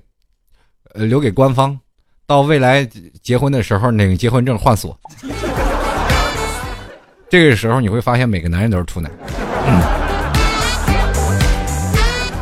[0.95, 1.79] 呃留给官方，
[2.27, 2.85] 到未来
[3.23, 4.99] 结婚的时候，那个结婚证换锁。
[7.35, 9.11] 这个时候你会发现每个男人都是处男。
[9.66, 9.82] 嗯。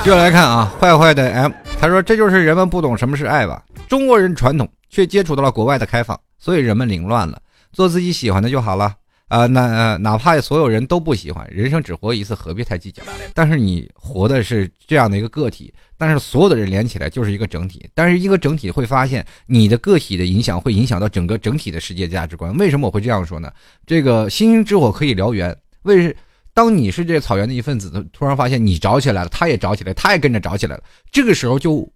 [0.04, 3.62] 接下来看啊，坏坏的 M，他说这就是人们不懂什么是爱吧？
[3.88, 7.40] 中国人传统却接触到了国外的开放，所以人们凌乱了。
[7.72, 8.92] 做自己喜欢的就好了
[9.32, 9.46] 啊！
[9.46, 13.02] 那哪怕所有人都不喜欢，人生只活一次，何必太计较？
[13.32, 17.88] 但是你活的是这样的一个个体，但是所有的人连起来就是一个整体。
[17.94, 22.54] 但是一个整体会发现，你的个体的影响会影响到整个整体的世界价值观。
[22.58, 23.50] 为什么我会这样说呢？
[23.86, 25.56] 这个星星之火可以燎原。
[25.84, 26.14] 为
[26.52, 30.82] 当你是这草原的一份子，突然发现你着起来了，他也着起来，他也跟着着起来了。
[31.10, 31.90] 这个时候就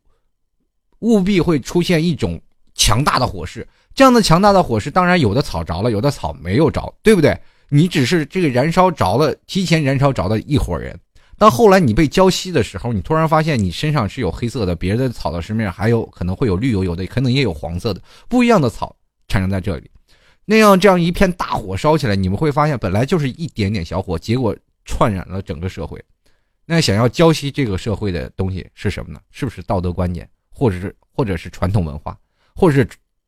[1.01, 2.41] 务必会出现一种
[2.74, 3.68] 强大的火势。
[3.97, 7.36] 这样的强大的火势，当然有的草着了，有的草没有着，对不对？
[7.70, 10.94] 你只是这个燃烧着了，提前燃烧着的一伙人。
[11.38, 18.94] 当后来你被浇熄的时候，你突然发现你身上是有黑色的，别的草的身面还有可能会有绿油油的，可能也有黄色的，不一样的草
[19.28, 19.90] 产生在这里。
[20.44, 25.99] 那样这样一片大火烧起来，你们会发现本来就是一点点小火，结果串染了整个社会。
[26.66, 29.18] 那想要浇熄这个社会的东西是什么呢？
[29.30, 32.14] 是不是道德观念，或者是或者是传统文化，
[32.55, 32.86] 或者是？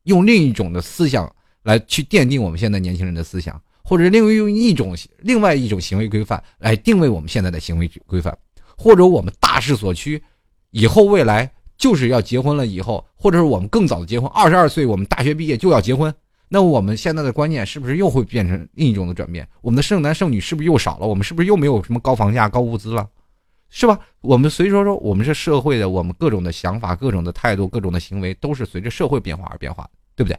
[0.09, 1.31] 用另一种的思想
[1.63, 8.37] 来去奠定我们现在年轻人的思想，或者另用一种另外一种行为规范来定位我们现在的行为规范，
[8.77, 10.23] 或者我们大势所趋，
[10.71, 16.13] 以后未来就是要结婚了以后，或者是我们更早的结婚，二十二岁我们大学毕业就要结婚，
[16.49, 19.47] 那我们现在的观念是不是又会变成另一种的转变？
[19.61, 21.07] 我们的剩男剩女是不是又少了？
[21.07, 23.07] 我们是不是又没有什么高房价、高物资了？
[23.71, 23.99] 是吧？
[24.21, 29.89] 我们随说说，我们是社会的，我们各种的想法、各种的态度、各种的行为，都是随着社会变化而变化。
[30.17, 30.37] 对不对？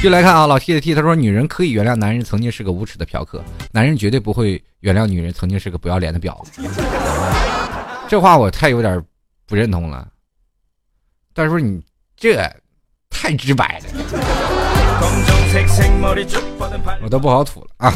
[0.00, 3.42] 就来看啊，老 T 的 T，他说：“女人可以原谅男人曾经是个无耻的嫖客，
[3.72, 6.62] 男人绝对不会原谅女人曾经是个不要脸的婊子。”
[8.08, 9.02] 这话我太有点
[9.46, 10.08] 不认同了。
[11.34, 11.84] 但是你
[12.16, 12.36] 这
[13.10, 13.86] 太直白了，
[17.00, 17.94] 我都不好吐了啊！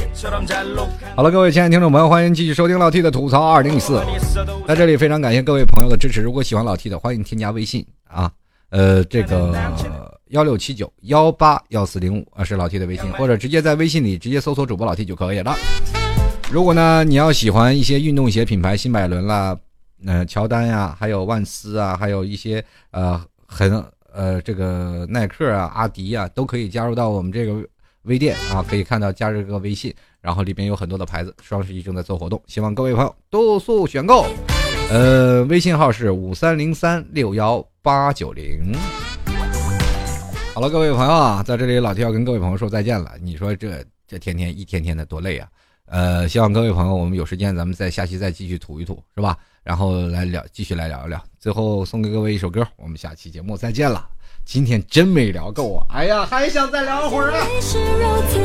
[1.16, 4.00] 好了，各位亲爱的听众朋友，欢迎继续收听老 T 的吐槽二零一四。
[4.66, 8.30] 在这里非常感谢各位朋友的支持，如果喜欢老 T 的，欢迎添加微信啊。
[8.70, 9.52] 呃，这个
[10.28, 15.54] 幺六七九幺八幺四零五啊，是老 T 的微信，或者直接在微信里直接搜索主播老 T 就可以了。
[16.50, 19.56] 如果呢，你要喜欢一些运动鞋品牌，新百伦啦，
[20.06, 23.84] 呃，乔丹呀，还有万斯啊，还有一些呃，很
[24.14, 27.54] 呃，这个耐克啊，阿迪啊，都可以加入到我们这个
[28.02, 34.26] 微店啊，可以看到加这个微信，然后里边有很多的牌子，双十一正在做活动，希望各位朋友多速选购。
[34.90, 37.66] 呃，微信号是五三零三六幺。
[37.84, 38.72] 八九零，
[40.54, 43.10] 好了，各位朋友啊，在这里老 T 要跟各位朋友说再见了。
[43.20, 45.48] 你说这这天天一天天的多累啊！
[45.86, 49.36] 呃，希望各位朋友，我们有时间咱们再下期再继续吐一吐，是吧？
[49.62, 51.22] 然后来聊，继续来聊一聊。
[51.38, 54.08] 最后送给各位一首歌，我们下期节目再见了。
[54.44, 55.86] 今天真没聊够啊！
[55.90, 57.46] 哎呀，还想再聊会儿啊！
[58.32, 58.42] 最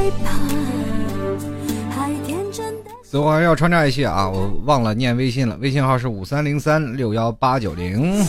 [3.12, 8.24] 后还要穿插一些啊，我忘了念微信了，微信号是五三零三六幺八九零。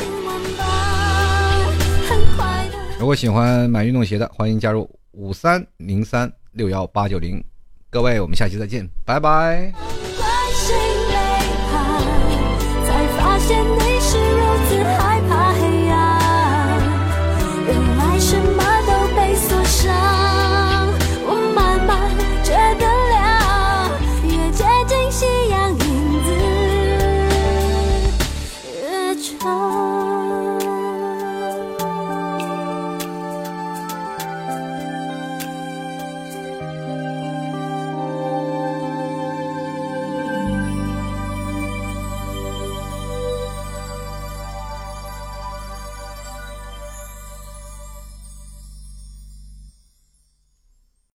[2.99, 7.43] 如果喜欢买运动鞋的，欢迎加入五三零三六幺八九零。
[7.89, 9.71] 各位，我们下期再见，拜拜。